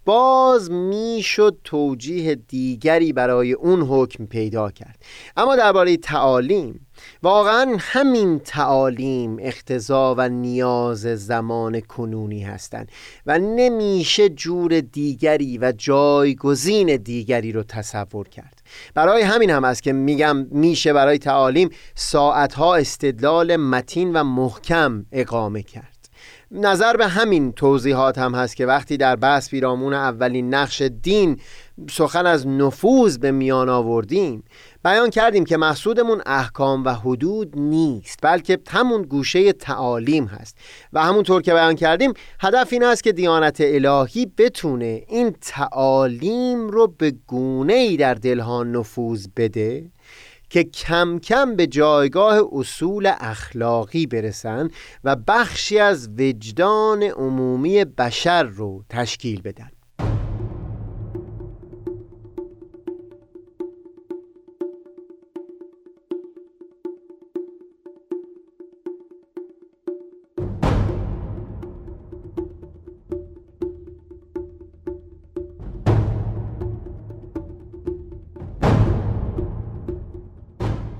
باز 0.06 0.71
می‌شد 0.71 1.58
توجیه 1.63 2.36
دیگری 2.36 3.13
برای 3.13 3.54
اون 3.54 3.82
حکم 3.82 4.26
پیدا 4.26 4.71
کرد. 4.71 5.04
اما 5.38 5.56
درباره 5.56 5.97
تعالیم 5.97 6.88
واقعا 7.24 7.76
همین 7.80 8.40
تعالیم 8.40 9.38
اختزا 9.42 10.16
و 10.18 10.30
نیاز 10.30 11.02
زمان 11.02 11.82
کنونی 11.82 12.44
هستند 12.44 12.92
و 13.26 13.40
نمیشه 13.40 14.30
جور 14.30 14.82
دیگری 14.82 15.58
و 15.58 15.74
جایگزین 15.78 16.96
دیگری 16.96 17.52
رو 17.52 17.64
تصور 17.64 18.28
کرد. 18.28 18.62
برای 18.94 19.22
همین 19.22 19.50
هم 19.50 19.64
است 19.64 19.84
که 19.84 19.94
میگم 19.94 20.38
میشه 20.38 20.94
برای 20.94 21.18
تعالیم 21.18 21.70
ساعتها 21.96 22.76
استدلال 22.76 23.56
متین 23.56 24.14
و 24.14 24.24
محکم 24.24 25.06
اقامه 25.12 25.64
کرد. 25.64 26.02
نظر 26.52 26.98
به 26.98 27.08
همین 27.08 27.52
توضیحات 27.52 28.18
هم 28.18 28.36
هست 28.36 28.56
که 28.56 28.66
وقتی 28.66 28.98
در 28.98 29.16
بحث 29.16 29.50
پیرامون 29.50 29.94
اولین 29.94 30.54
نقش 30.54 30.82
دین 30.82 31.40
سخن 31.90 32.26
از 32.26 32.48
نفوذ 32.48 33.18
به 33.18 33.32
میان 33.32 33.70
آوردیم 33.70 34.44
بیان 34.84 35.10
کردیم 35.10 35.46
که 35.46 35.58
مقصودمون 35.58 36.22
احکام 36.26 36.86
و 36.86 36.89
حدود 36.89 37.58
نیست 37.58 38.20
بلکه 38.22 38.60
همون 38.70 39.02
گوشه 39.02 39.54
تعالیم 39.54 40.26
هست. 40.26 40.58
و 40.94 41.04
همونطور 41.04 41.41
که 41.41 41.54
بیان 41.54 41.76
کردیم 41.76 42.13
هدف 42.39 42.74
این 42.74 42.84
است 42.84 43.04
که 43.04 43.12
دیانت 43.12 43.58
الهی 43.60 44.26
بتونه 44.38 45.04
این 45.08 45.36
تعالیم 45.42 46.67
رو 46.67 46.88
به 46.88 47.13
گونه 47.27 47.73
ای 47.73 47.98
در 47.98 48.13
دلها 48.13 48.63
نفوذ 48.63 49.27
بده 49.38 49.92
که 50.50 50.63
کم 50.63 51.19
کم 51.19 51.56
به 51.56 51.67
جایگاه 51.67 52.40
اصول 52.52 53.12
اخلاقی 53.19 54.08
برسن 54.08 54.69
و 55.04 55.15
بخشی 55.15 55.79
از 55.79 56.10
وجدان 56.17 57.04
عمومی 57.04 57.86
بشر 57.86 58.44
رو 58.44 58.84
تشکیل 58.90 59.42
بدن. 59.42 59.69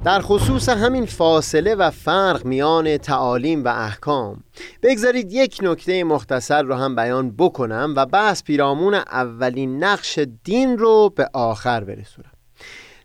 در 0.04 0.22
خصوص 0.22 0.70
همین 0.70 1.06
فاصله 1.06 1.76
و 1.76 1.92
فرق 1.92 2.46
میان 2.46 2.98
تعالیم 2.98 3.64
و 3.64 3.68
احکام. 3.68 4.44
بگذارید 4.84 5.32
یک 5.32 5.60
نکته 5.62 6.04
مختصر 6.04 6.64
رو 6.64 6.76
هم 6.76 6.96
بیان 6.96 7.32
بکنم 7.32 7.94
و 7.98 8.06
بحث 8.06 8.44
پیرامون 8.44 8.94
اولین 8.94 9.84
نقش 9.84 10.20
دین 10.44 10.78
رو 10.78 11.10
به 11.16 11.30
آخر 11.34 11.84
برسونم. 11.84 12.32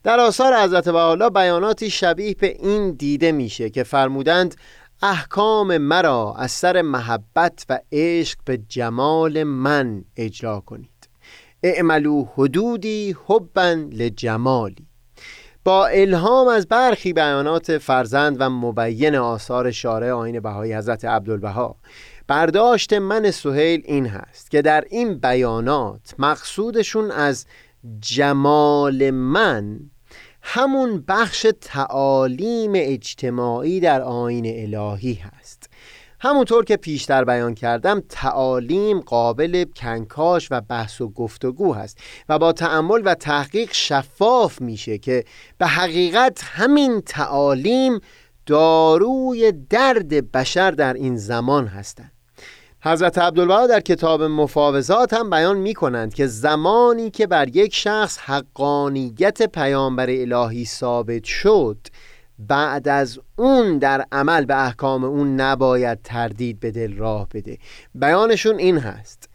در 0.03 0.21
آثار 0.21 0.63
حضرت 0.63 0.89
بحالا 0.89 1.31
بیاناتی 1.31 1.91
شبیه 1.91 2.35
به 2.35 2.57
این 2.61 2.91
دیده 2.91 3.33
میشه 3.33 3.71
که 3.71 3.83
فرمودند 3.83 4.55
احکام 5.03 5.79
مرا 5.79 6.35
از 6.39 6.51
سر 6.51 6.83
محبت 6.83 7.65
و 7.69 7.79
عشق 7.93 8.39
به 8.45 8.59
جمال 8.69 9.45
من 9.45 10.05
اجرا 10.17 10.61
کنید. 10.61 11.09
اعملو 11.63 12.25
حدودی 12.35 13.17
حبا 13.27 13.77
لجمالی. 13.93 14.87
با 15.67 15.87
الهام 15.87 16.49
از 16.49 16.67
برخی 16.67 17.13
بیانات 17.13 17.79
فرزند 17.79 18.37
و 18.41 18.51
مبین 18.51 19.15
آثار 19.17 19.71
شارع 19.71 20.13
آین 20.13 20.41
بهایی 20.41 20.75
حضرت 20.75 21.05
عبدالبها. 21.05 21.77
برداشت 22.27 22.93
من 22.93 23.31
سهیل 23.31 23.83
این 23.85 24.07
هست 24.07 24.51
که 24.51 24.63
در 24.63 24.85
این 24.91 25.19
بیانات 25.19 26.15
مقصودشون 26.19 27.11
از 27.11 27.47
جمال 28.01 29.11
من 29.11 29.81
همون 30.43 31.05
بخش 31.09 31.47
تعالیم 31.61 32.73
اجتماعی 32.75 33.81
در 33.81 34.03
آین 34.03 34.75
الهی 34.75 35.15
هست. 35.15 35.36
همونطور 36.21 36.65
که 36.65 36.77
پیشتر 36.77 37.25
بیان 37.25 37.55
کردم 37.55 38.03
تعالیم 38.09 39.01
قابل 39.01 39.65
کنکاش 39.77 40.49
و 40.51 40.61
بحث 40.61 41.01
و 41.01 41.09
گفتگو 41.09 41.75
هست 41.75 41.99
و 42.29 42.39
با 42.39 42.53
تأمل 42.53 43.03
و 43.05 43.15
تحقیق 43.15 43.73
شفاف 43.73 44.61
میشه 44.61 44.99
که 44.99 45.25
به 45.59 45.67
حقیقت 45.67 46.41
همین 46.45 47.01
تعالیم 47.01 48.01
داروی 48.47 49.53
درد 49.71 50.33
بشر 50.33 50.71
در 50.71 50.95
این 50.95 51.17
زمان 51.17 51.67
هستند 51.67 52.13
حضرت 52.83 53.19
عبدالبها 53.19 53.67
در 53.67 53.81
کتاب 53.81 54.23
مفاوضات 54.23 55.15
هم 55.15 55.31
بیان 55.31 55.59
می 55.59 55.75
کنند 55.75 56.15
که 56.15 56.27
زمانی 56.27 57.11
که 57.11 57.27
بر 57.27 57.57
یک 57.57 57.75
شخص 57.75 58.19
حقانیت 58.19 59.43
پیامبر 59.43 60.07
الهی 60.11 60.65
ثابت 60.65 61.25
شد 61.25 61.79
بعد 62.39 62.89
از 62.89 63.19
اون 63.37 63.79
در 63.79 64.07
عمل 64.13 64.45
به 64.45 64.65
احکام 64.65 65.05
اون 65.05 65.41
نباید 65.41 66.03
تردید 66.03 66.61
به 66.61 66.71
دل 66.71 66.97
راه 66.97 67.29
بده. 67.35 67.59
بیانشون 67.95 68.59
این 68.59 68.79
هست. 68.79 69.29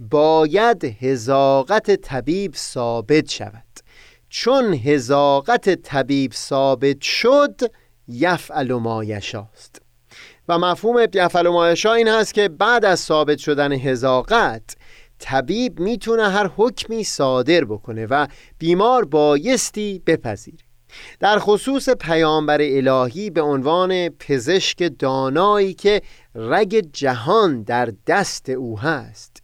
باید 0.00 0.84
هزاقت 0.84 1.94
طبیب 1.94 2.54
ثابت 2.54 3.30
شود. 3.30 3.62
چون 4.28 4.74
هزاقت 4.74 5.74
طبیب 5.74 6.32
ثابت 6.32 7.00
شد 7.00 7.60
یفعل 8.08 8.72
ما 8.72 9.04
یشاست. 9.04 9.82
و 10.48 10.58
مفهوم 10.58 11.06
یفعل 11.14 11.48
ما 11.48 11.70
یشا 11.70 11.92
این 11.92 12.08
هست 12.08 12.34
که 12.34 12.48
بعد 12.48 12.84
از 12.84 13.00
ثابت 13.00 13.38
شدن 13.38 13.72
هزاقت 13.72 14.76
طبیب 15.18 15.80
می‌تونه 15.80 16.28
هر 16.30 16.50
حکمی 16.56 17.04
صادر 17.04 17.64
بکنه 17.64 18.06
و 18.06 18.26
بیمار 18.58 19.04
بایستی 19.04 20.02
بپذیره. 20.06 20.67
در 21.20 21.38
خصوص 21.38 21.88
پیامبر 21.88 22.58
الهی 22.60 23.30
به 23.30 23.40
عنوان 23.40 24.08
پزشک 24.08 24.92
دانایی 24.98 25.74
که 25.74 26.02
رگ 26.34 26.86
جهان 26.92 27.62
در 27.62 27.92
دست 28.06 28.48
او 28.48 28.80
هست. 28.80 29.42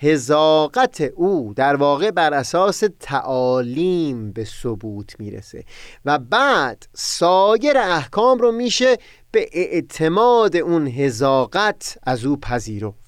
هزاقت 0.00 1.00
او 1.00 1.54
در 1.56 1.76
واقع 1.76 2.10
بر 2.10 2.34
اساس 2.34 2.84
تعالیم 3.00 4.32
به 4.32 4.44
ثبوت 4.44 5.20
می‌رسه 5.20 5.64
و 6.04 6.18
بعد 6.18 6.86
سایر 6.94 7.78
احکام 7.78 8.38
رو 8.38 8.52
میشه 8.52 8.96
به 9.30 9.48
اعتماد 9.52 10.56
اون 10.56 10.86
هزاقت 10.86 11.98
از 12.02 12.24
او 12.24 12.36
پذیرفت. 12.36 13.07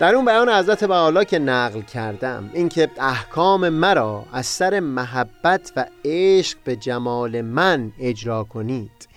در 0.00 0.14
اون 0.14 0.24
بیان 0.24 0.48
حضرت 0.48 0.84
بحالا 0.84 1.24
که 1.24 1.38
نقل 1.38 1.80
کردم 1.80 2.50
اینکه 2.52 2.90
احکام 2.98 3.68
مرا 3.68 4.24
از 4.32 4.46
سر 4.46 4.80
محبت 4.80 5.72
و 5.76 5.86
عشق 6.04 6.58
به 6.64 6.76
جمال 6.76 7.40
من 7.40 7.92
اجرا 8.00 8.44
کنید. 8.44 9.08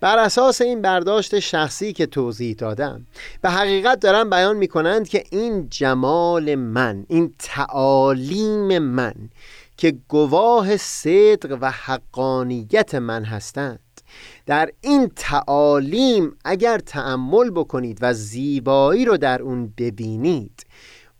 بر 0.00 0.18
اساس 0.18 0.60
این 0.60 0.82
برداشت 0.82 1.38
شخصی 1.38 1.92
که 1.92 2.06
توضیح 2.06 2.54
دادم 2.54 3.06
به 3.42 3.50
حقیقت 3.50 4.00
دارن 4.00 4.30
بیان 4.30 4.56
می 4.56 4.68
کنند 4.68 5.08
که 5.08 5.24
این 5.30 5.68
جمال 5.70 6.54
من 6.54 7.06
این 7.08 7.34
تعالیم 7.38 8.78
من 8.78 9.14
که 9.76 9.94
گواه 10.08 10.76
صدق 10.76 11.58
و 11.60 11.70
حقانیت 11.70 12.94
من 12.94 13.24
هستند. 13.24 13.85
در 14.46 14.70
این 14.80 15.10
تعالیم 15.16 16.36
اگر 16.44 16.78
تأمل 16.78 17.50
بکنید 17.50 17.98
و 18.00 18.14
زیبایی 18.14 19.04
رو 19.04 19.16
در 19.16 19.42
اون 19.42 19.72
ببینید 19.78 20.66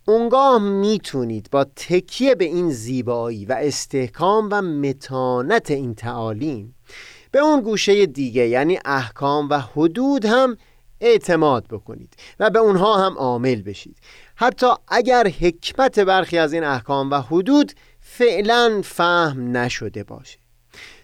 اونگاه 0.07 0.59
می‌تونید 0.59 1.49
با 1.51 1.63
تکیه 1.63 2.35
به 2.35 2.45
این 2.45 2.71
زیبایی 2.71 3.45
و 3.45 3.55
استحکام 3.59 4.47
و 4.51 4.61
متانت 4.61 5.71
این 5.71 5.95
تعالیم 5.95 6.75
به 7.31 7.39
اون 7.39 7.61
گوشه 7.61 8.05
دیگه 8.05 8.47
یعنی 8.47 8.79
احکام 8.85 9.49
و 9.49 9.59
حدود 9.59 10.25
هم 10.25 10.57
اعتماد 11.01 11.67
بکنید 11.67 12.13
و 12.39 12.49
به 12.49 12.59
اونها 12.59 13.05
هم 13.05 13.17
عامل 13.17 13.61
بشید. 13.61 13.97
حتی 14.35 14.67
اگر 14.87 15.27
حکمت 15.27 15.99
برخی 15.99 16.37
از 16.37 16.53
این 16.53 16.63
احکام 16.63 17.11
و 17.11 17.15
حدود 17.15 17.71
فعلا 17.99 18.81
فهم 18.83 19.57
نشده 19.57 20.03
باشه. 20.03 20.39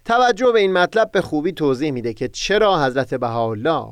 توجه 0.05 0.51
به 0.51 0.59
این 0.59 0.73
مطلب 0.73 1.11
به 1.11 1.21
خوبی 1.21 1.51
توضیح 1.51 1.91
میده 1.91 2.13
که 2.13 2.27
چرا 2.27 2.85
حضرت 2.85 3.13
بهاءالله 3.13 3.87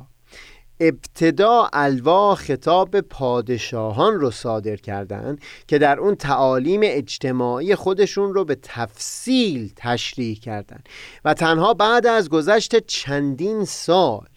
ابتدا 0.81 1.69
الوا 1.73 2.35
خطاب 2.35 3.01
پادشاهان 3.01 4.13
رو 4.13 4.31
صادر 4.31 4.75
کردند 4.75 5.41
که 5.67 5.77
در 5.77 5.99
اون 5.99 6.15
تعالیم 6.15 6.81
اجتماعی 6.83 7.75
خودشون 7.75 8.33
رو 8.33 8.45
به 8.45 8.57
تفصیل 8.61 9.73
تشریح 9.75 10.39
کردند. 10.39 10.89
و 11.25 11.33
تنها 11.33 11.73
بعد 11.73 12.07
از 12.07 12.29
گذشت 12.29 12.75
چندین 12.87 13.65
سال 13.65 14.27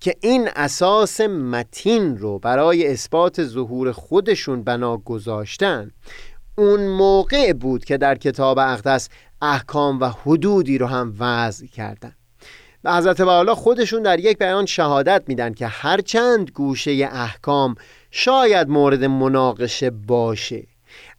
که 0.00 0.16
این 0.20 0.48
اساس 0.56 1.20
متین 1.20 2.18
رو 2.18 2.38
برای 2.38 2.92
اثبات 2.92 3.44
ظهور 3.44 3.92
خودشون 3.92 4.62
بنا 4.62 4.96
گذاشتن 4.96 5.90
اون 6.58 6.86
موقع 6.86 7.52
بود 7.52 7.84
که 7.84 7.96
در 7.96 8.14
کتاب 8.14 8.58
اقدس 8.58 9.08
احکام 9.44 10.00
و 10.00 10.04
حدودی 10.04 10.78
رو 10.78 10.86
هم 10.86 11.14
وضع 11.18 11.66
کردن. 11.66 12.12
و 12.84 12.96
حضرت 12.96 13.20
والا 13.20 13.54
خودشون 13.54 14.02
در 14.02 14.20
یک 14.20 14.38
بیان 14.38 14.66
شهادت 14.66 15.22
میدن 15.26 15.54
که 15.54 15.66
هرچند 15.66 16.50
گوشه 16.50 17.08
احکام 17.12 17.74
شاید 18.10 18.68
مورد 18.68 19.04
مناقشه 19.04 19.90
باشه 19.90 20.66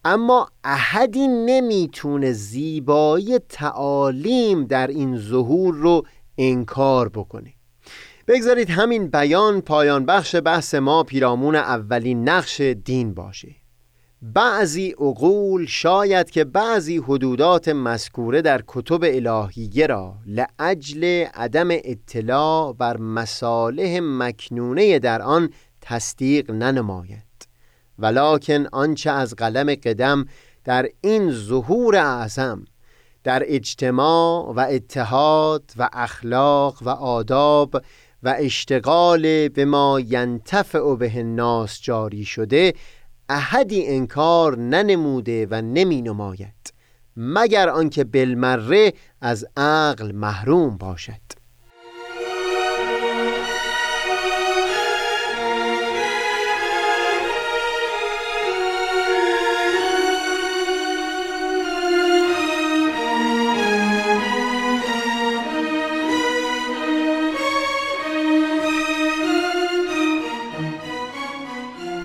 اما 0.04 0.48
احدی 0.64 1.28
نمی‌تونه 1.28 2.32
زیبایی 2.32 3.38
تعالیم 3.38 4.64
در 4.64 4.86
این 4.86 5.18
ظهور 5.18 5.74
رو 5.74 6.02
انکار 6.38 7.08
بکنه. 7.08 7.52
بگذارید 8.28 8.70
همین 8.70 9.08
بیان 9.08 9.60
پایان 9.60 10.06
بخش 10.06 10.36
بحث 10.44 10.74
ما 10.74 11.02
پیرامون 11.02 11.54
اولین 11.54 12.28
نقش 12.28 12.60
دین 12.60 13.14
باشه. 13.14 13.65
بعضی 14.22 14.90
عقول 14.90 15.66
شاید 15.66 16.30
که 16.30 16.44
بعضی 16.44 16.98
حدودات 16.98 17.68
مذکوره 17.68 18.42
در 18.42 18.62
کتب 18.66 19.00
الهیه 19.02 19.86
را 19.86 20.14
لعجل 20.26 21.04
عدم 21.34 21.68
اطلاع 21.70 22.72
بر 22.72 22.96
مصالح 22.96 23.98
مکنونه 24.02 24.98
در 24.98 25.22
آن 25.22 25.50
تصدیق 25.80 26.50
ننماید. 26.50 27.22
ولکن 27.98 28.66
آنچه 28.72 29.10
از 29.10 29.34
قلم 29.34 29.74
قدم 29.74 30.26
در 30.64 30.88
این 31.00 31.30
ظهور 31.30 31.96
اعظم 31.96 32.64
در 33.24 33.42
اجتماع 33.46 34.52
و 34.54 34.66
اتحاد 34.70 35.70
و 35.76 35.88
اخلاق 35.92 36.78
و 36.82 36.88
آداب 36.88 37.82
و 38.22 38.34
اشتغال 38.38 39.48
به 39.48 39.64
ما 39.64 40.00
ینتفع 40.00 40.94
به 40.94 41.18
الناس 41.18 41.80
جاری 41.82 42.24
شده 42.24 42.74
احدی 43.28 43.86
انکار 43.86 44.58
ننموده 44.58 45.46
و 45.50 45.62
نمی 45.62 46.02
نماید 46.02 46.72
مگر 47.16 47.68
آنکه 47.68 48.04
بالمره 48.04 48.92
از 49.20 49.46
عقل 49.56 50.12
محروم 50.12 50.76
باشد. 50.76 51.25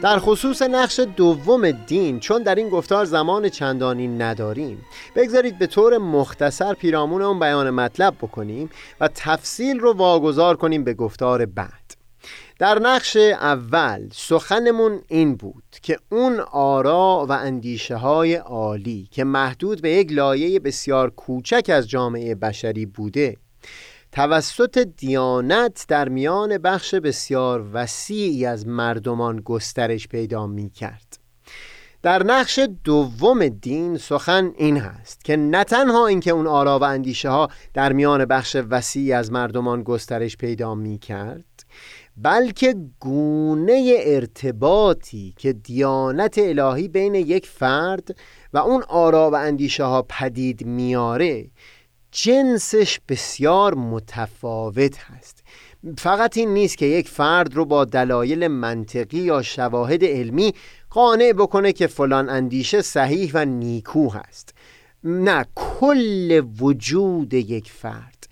در 0.02 0.20
خصوص 0.20 0.62
نقش 0.62 1.00
دوم 1.00 1.72
دین 1.72 2.20
چون 2.20 2.44
در 2.44 2.56
این 2.56 2.70
گفتار 2.70 3.06
زمان 3.06 3.50
چندانی 3.50 4.08
نداریم. 4.08 4.86
بگذارید 5.16 5.60
به 5.60 5.68
طور 5.68 5.98
مختصر 5.98 6.74
پیرامون 6.74 7.22
اون 7.22 7.40
بیان 7.40 7.70
مطلب 7.70 8.16
بکنیم 8.22 8.70
و 9.00 9.10
تفصیل 9.16 9.80
رو 9.80 9.94
واگذار 9.94 10.56
کنیم 10.56 10.84
به 10.84 10.94
گفتار 10.94 11.46
بعد. 11.46 11.96
در 12.60 12.80
نقش 12.80 13.16
اول 13.18 14.10
سخنمون 14.14 15.02
این 15.08 15.36
بود 15.36 15.64
که 15.82 15.98
اون 16.10 16.40
آرا 16.52 17.26
و 17.30 17.32
اندیشه 17.32 17.96
های 17.96 18.36
عالی 18.36 19.08
که 19.12 19.24
محدود 19.24 19.82
به 19.82 19.92
یک 19.92 20.12
لایه 20.12 20.60
بسیار 20.60 21.10
کوچک 21.10 21.72
از 21.74 21.90
جامعه 21.90 22.36
بشری 22.36 22.86
بوده 22.86 23.38
توسط 24.12 24.78
دیانت 24.78 25.86
در 25.88 26.10
میان 26.10 26.58
بخش 26.58 26.96
بسیار 26.96 27.70
وسیعی 27.74 28.46
از 28.46 28.68
مردمان 28.68 29.42
گسترش 29.42 30.08
پیدا 30.08 30.48
می 30.48 30.70
کرد 30.70 31.18
در 32.02 32.24
نقش 32.24 32.60
دوم 32.84 33.48
دین 33.48 33.98
سخن 33.98 34.52
این 34.58 34.78
هست 34.78 35.26
که 35.26 35.38
نه 35.38 35.64
تنها 35.64 36.08
اینکه 36.08 36.32
اون 36.32 36.48
آرا 36.48 36.80
و 36.80 36.84
اندیشه 36.84 37.30
ها 37.30 37.48
در 37.74 37.94
میان 37.94 38.26
بخش 38.26 38.58
وسیعی 38.70 39.14
از 39.14 39.32
مردمان 39.32 39.84
گسترش 39.84 40.38
پیدا 40.38 40.76
می 40.76 40.98
کرد 40.98 41.46
بلکه 42.18 42.76
گونه 43.00 43.96
ارتباطی 44.00 45.34
که 45.38 45.54
دیانت 45.54 46.38
الهی 46.38 46.88
بین 46.88 47.16
یک 47.16 47.48
فرد 47.48 48.16
و 48.54 48.58
اون 48.58 48.84
آرا 48.84 49.32
و 49.32 49.36
اندیشه 49.36 49.84
ها 49.84 50.02
پدید 50.10 50.66
میاره 50.66 51.46
جنسش 52.12 53.00
بسیار 53.10 53.74
متفاوت 53.74 54.98
هست. 54.98 55.44
فقط 55.98 56.38
این 56.38 56.54
نیست 56.54 56.78
که 56.78 56.86
یک 56.86 57.10
فرد 57.10 57.54
رو 57.56 57.66
با 57.66 57.86
دلایل 57.86 58.48
منطقی 58.48 59.18
یا 59.18 59.42
شواهد 59.42 60.04
علمی 60.04 60.54
قانع 60.90 61.34
بکنه 61.34 61.74
که 61.74 61.88
فلان 61.88 62.30
اندیشه 62.30 62.82
صحیح 62.82 63.32
و 63.34 63.46
نیکو 63.46 64.10
هست. 64.10 64.54
نه 65.04 65.46
کل 65.56 66.44
وجود 66.60 67.34
یک 67.34 67.72
فرد 67.72 68.28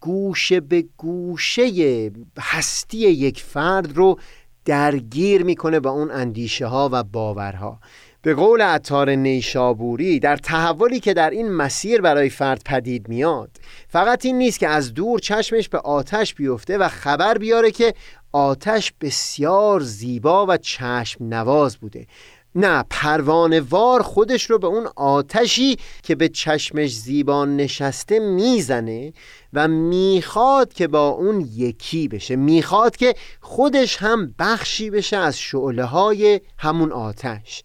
گوشه 0.00 0.60
به 0.60 0.84
گوشه 0.96 2.10
هستی 2.38 2.98
یک 2.98 3.40
فرد 3.40 3.96
رو 3.96 4.18
درگیر 4.64 5.42
می‌کنه 5.42 5.80
با 5.80 5.90
اون 5.90 6.10
اندیشه 6.10 6.66
ها 6.66 6.88
و 6.92 7.02
باورها. 7.02 7.80
به 8.24 8.34
قول 8.34 8.62
عطار 8.62 9.10
نیشابوری 9.10 10.20
در 10.20 10.36
تحولی 10.36 11.00
که 11.00 11.14
در 11.14 11.30
این 11.30 11.52
مسیر 11.52 12.00
برای 12.00 12.28
فرد 12.28 12.62
پدید 12.64 13.08
میاد 13.08 13.50
فقط 13.88 14.24
این 14.24 14.38
نیست 14.38 14.58
که 14.58 14.68
از 14.68 14.94
دور 14.94 15.18
چشمش 15.18 15.68
به 15.68 15.78
آتش 15.78 16.34
بیفته 16.34 16.78
و 16.78 16.88
خبر 16.88 17.38
بیاره 17.38 17.70
که 17.70 17.94
آتش 18.32 18.92
بسیار 19.00 19.80
زیبا 19.80 20.46
و 20.46 20.56
چشم 20.56 21.24
نواز 21.24 21.76
بوده. 21.76 22.06
نه 22.54 22.84
پروانوار 22.90 24.02
خودش 24.02 24.50
رو 24.50 24.58
به 24.58 24.66
اون 24.66 24.88
آتشی 24.96 25.76
که 26.02 26.14
به 26.14 26.28
چشمش 26.28 26.94
زیبا 26.96 27.44
نشسته 27.44 28.18
می‌زنه 28.18 29.12
و 29.52 29.68
می‌خواد 29.68 30.72
که 30.72 30.88
با 30.88 31.08
اون 31.08 31.48
یکی 31.54 32.08
بشه. 32.08 32.36
می‌خواد 32.36 32.96
که 32.96 33.14
خودش 33.40 33.96
هم 33.96 34.34
بخشی 34.38 34.90
بشه 34.90 35.16
از 35.16 35.38
شعله 35.38 35.84
های 35.84 36.40
همون 36.58 36.92
آتش. 36.92 37.64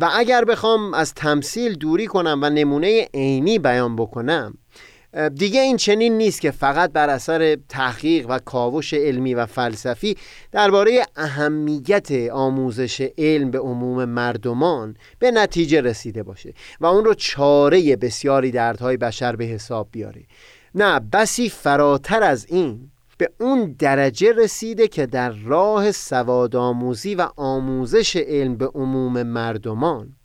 و 0.00 0.10
اگر 0.14 0.44
بخوام 0.44 0.94
از 0.94 1.14
تمثیل 1.14 1.74
دوری 1.74 2.06
کنم 2.06 2.38
و 2.42 2.50
نمونه 2.50 3.08
عینی 3.14 3.58
بیان 3.58 3.96
بکنم 3.96 4.54
دیگه 5.34 5.60
این 5.60 5.76
چنین 5.76 6.18
نیست 6.18 6.40
که 6.40 6.50
فقط 6.50 6.92
بر 6.92 7.10
اثر 7.10 7.56
تحقیق 7.68 8.26
و 8.28 8.38
کاوش 8.38 8.94
علمی 8.94 9.34
و 9.34 9.46
فلسفی 9.46 10.16
درباره 10.52 11.06
اهمیت 11.16 12.12
آموزش 12.32 13.08
علم 13.18 13.50
به 13.50 13.58
عموم 13.58 14.04
مردمان 14.04 14.96
به 15.18 15.30
نتیجه 15.30 15.80
رسیده 15.80 16.22
باشه 16.22 16.54
و 16.80 16.86
اون 16.86 17.04
رو 17.04 17.14
چاره 17.14 17.96
بسیاری 17.96 18.50
دردهای 18.50 18.96
بشر 18.96 19.36
به 19.36 19.44
حساب 19.44 19.88
بیاره. 19.92 20.22
نه 20.74 21.00
بسی 21.00 21.48
فراتر 21.48 22.22
از 22.22 22.46
این 22.48 22.90
به 23.18 23.30
اون 23.40 23.76
درجه 23.78 24.32
رسیده 24.32 24.88
که 24.88 25.06
در 25.06 25.30
راه 25.30 25.92
سوادآموزی 25.92 27.14
و 27.14 27.28
آموزش 27.36 28.16
علم 28.16 28.56
به 28.56 28.66
عموم 28.66 29.22
مردمان 29.22 30.16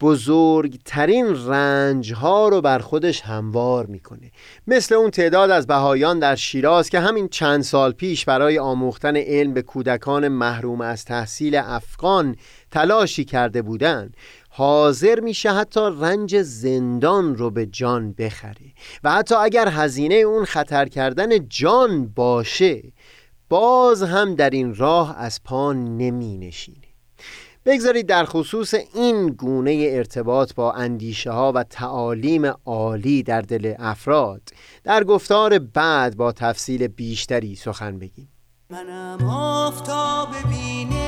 بزرگترین 0.00 1.46
رنج 1.46 2.12
ها 2.12 2.48
رو 2.48 2.60
بر 2.60 2.78
خودش 2.78 3.20
هموار 3.20 3.86
می‌کنه. 3.86 4.30
مثل 4.66 4.94
اون 4.94 5.10
تعداد 5.10 5.50
از 5.50 5.66
بهایان 5.66 6.18
در 6.18 6.34
شیراز 6.34 6.90
که 6.90 7.00
همین 7.00 7.28
چند 7.28 7.62
سال 7.62 7.92
پیش 7.92 8.24
برای 8.24 8.58
آموختن 8.58 9.16
علم 9.16 9.54
به 9.54 9.62
کودکان 9.62 10.28
محروم 10.28 10.80
از 10.80 11.04
تحصیل 11.04 11.56
افغان 11.56 12.36
تلاشی 12.70 13.24
کرده 13.24 13.62
بودند. 13.62 14.16
حاضر 14.58 15.20
میشه 15.20 15.52
حتی 15.52 15.80
رنج 16.00 16.42
زندان 16.42 17.36
رو 17.36 17.50
به 17.50 17.66
جان 17.66 18.12
بخره 18.12 18.72
و 19.04 19.12
حتی 19.12 19.34
اگر 19.34 19.68
هزینه 19.68 20.14
اون 20.14 20.44
خطر 20.44 20.88
کردن 20.88 21.48
جان 21.48 22.06
باشه 22.06 22.82
باز 23.48 24.02
هم 24.02 24.34
در 24.34 24.50
این 24.50 24.74
راه 24.74 25.18
از 25.18 25.42
پا 25.44 25.72
نمی 25.72 26.38
نشینه 26.38 26.86
بگذارید 27.66 28.06
در 28.06 28.24
خصوص 28.24 28.74
این 28.94 29.26
گونه 29.26 29.86
ارتباط 29.90 30.54
با 30.54 30.72
اندیشه 30.72 31.30
ها 31.30 31.52
و 31.52 31.62
تعالیم 31.62 32.52
عالی 32.64 33.22
در 33.22 33.40
دل 33.40 33.74
افراد 33.78 34.42
در 34.84 35.04
گفتار 35.04 35.58
بعد 35.58 36.16
با 36.16 36.32
تفصیل 36.32 36.86
بیشتری 36.86 37.54
سخن 37.54 37.98
بگیم. 37.98 38.28
منم 38.70 39.28
آفتاب 39.28 40.28
بینش 40.50 41.05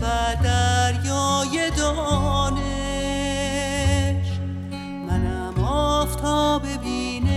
و 0.00 0.06
دریای 0.44 1.70
دانش. 1.76 2.66
منم 5.08 5.64
آفتاب 5.64 6.62
بینش 6.82 7.36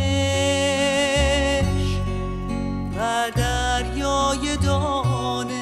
و 2.97 3.31
دریای 3.35 4.57
دانش. 4.57 5.59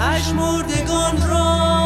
پژمردگان 0.00 1.28
را 1.28 1.83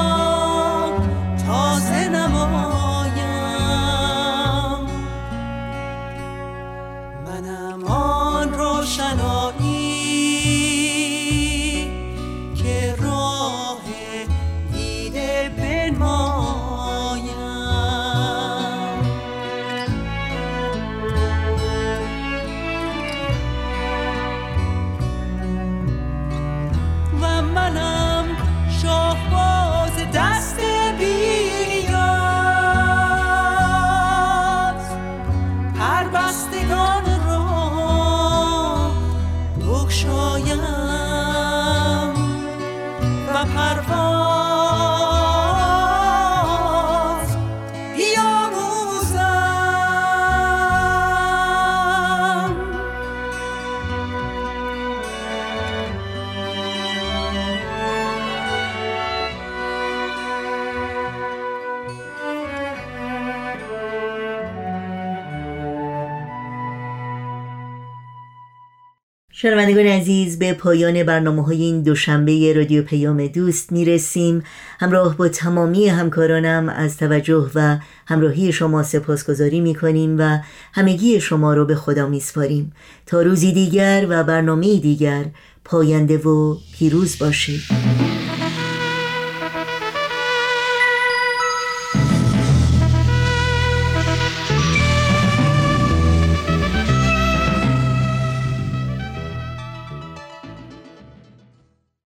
شنوندگان 69.40 69.86
عزیز 69.86 70.38
به 70.38 70.52
پایان 70.52 71.02
برنامه 71.02 71.44
های 71.44 71.62
این 71.62 71.82
دوشنبه 71.82 72.52
رادیو 72.56 72.82
پیام 72.82 73.26
دوست 73.26 73.72
می 73.72 73.84
رسیم 73.84 74.42
همراه 74.80 75.16
با 75.16 75.28
تمامی 75.28 75.88
همکارانم 75.88 76.68
از 76.68 76.96
توجه 76.96 77.50
و 77.54 77.78
همراهی 78.06 78.52
شما 78.52 78.82
سپاسگزاری 78.82 79.60
می 79.60 79.74
کنیم 79.74 80.16
و 80.18 80.38
همگی 80.72 81.20
شما 81.20 81.54
رو 81.54 81.64
به 81.64 81.74
خدا 81.74 82.08
می 82.08 82.20
سپاریم 82.20 82.72
تا 83.06 83.22
روزی 83.22 83.52
دیگر 83.52 84.06
و 84.08 84.24
برنامه 84.24 84.76
دیگر 84.76 85.24
پاینده 85.64 86.18
و 86.18 86.56
پیروز 86.78 87.18
باشید. 87.18 87.87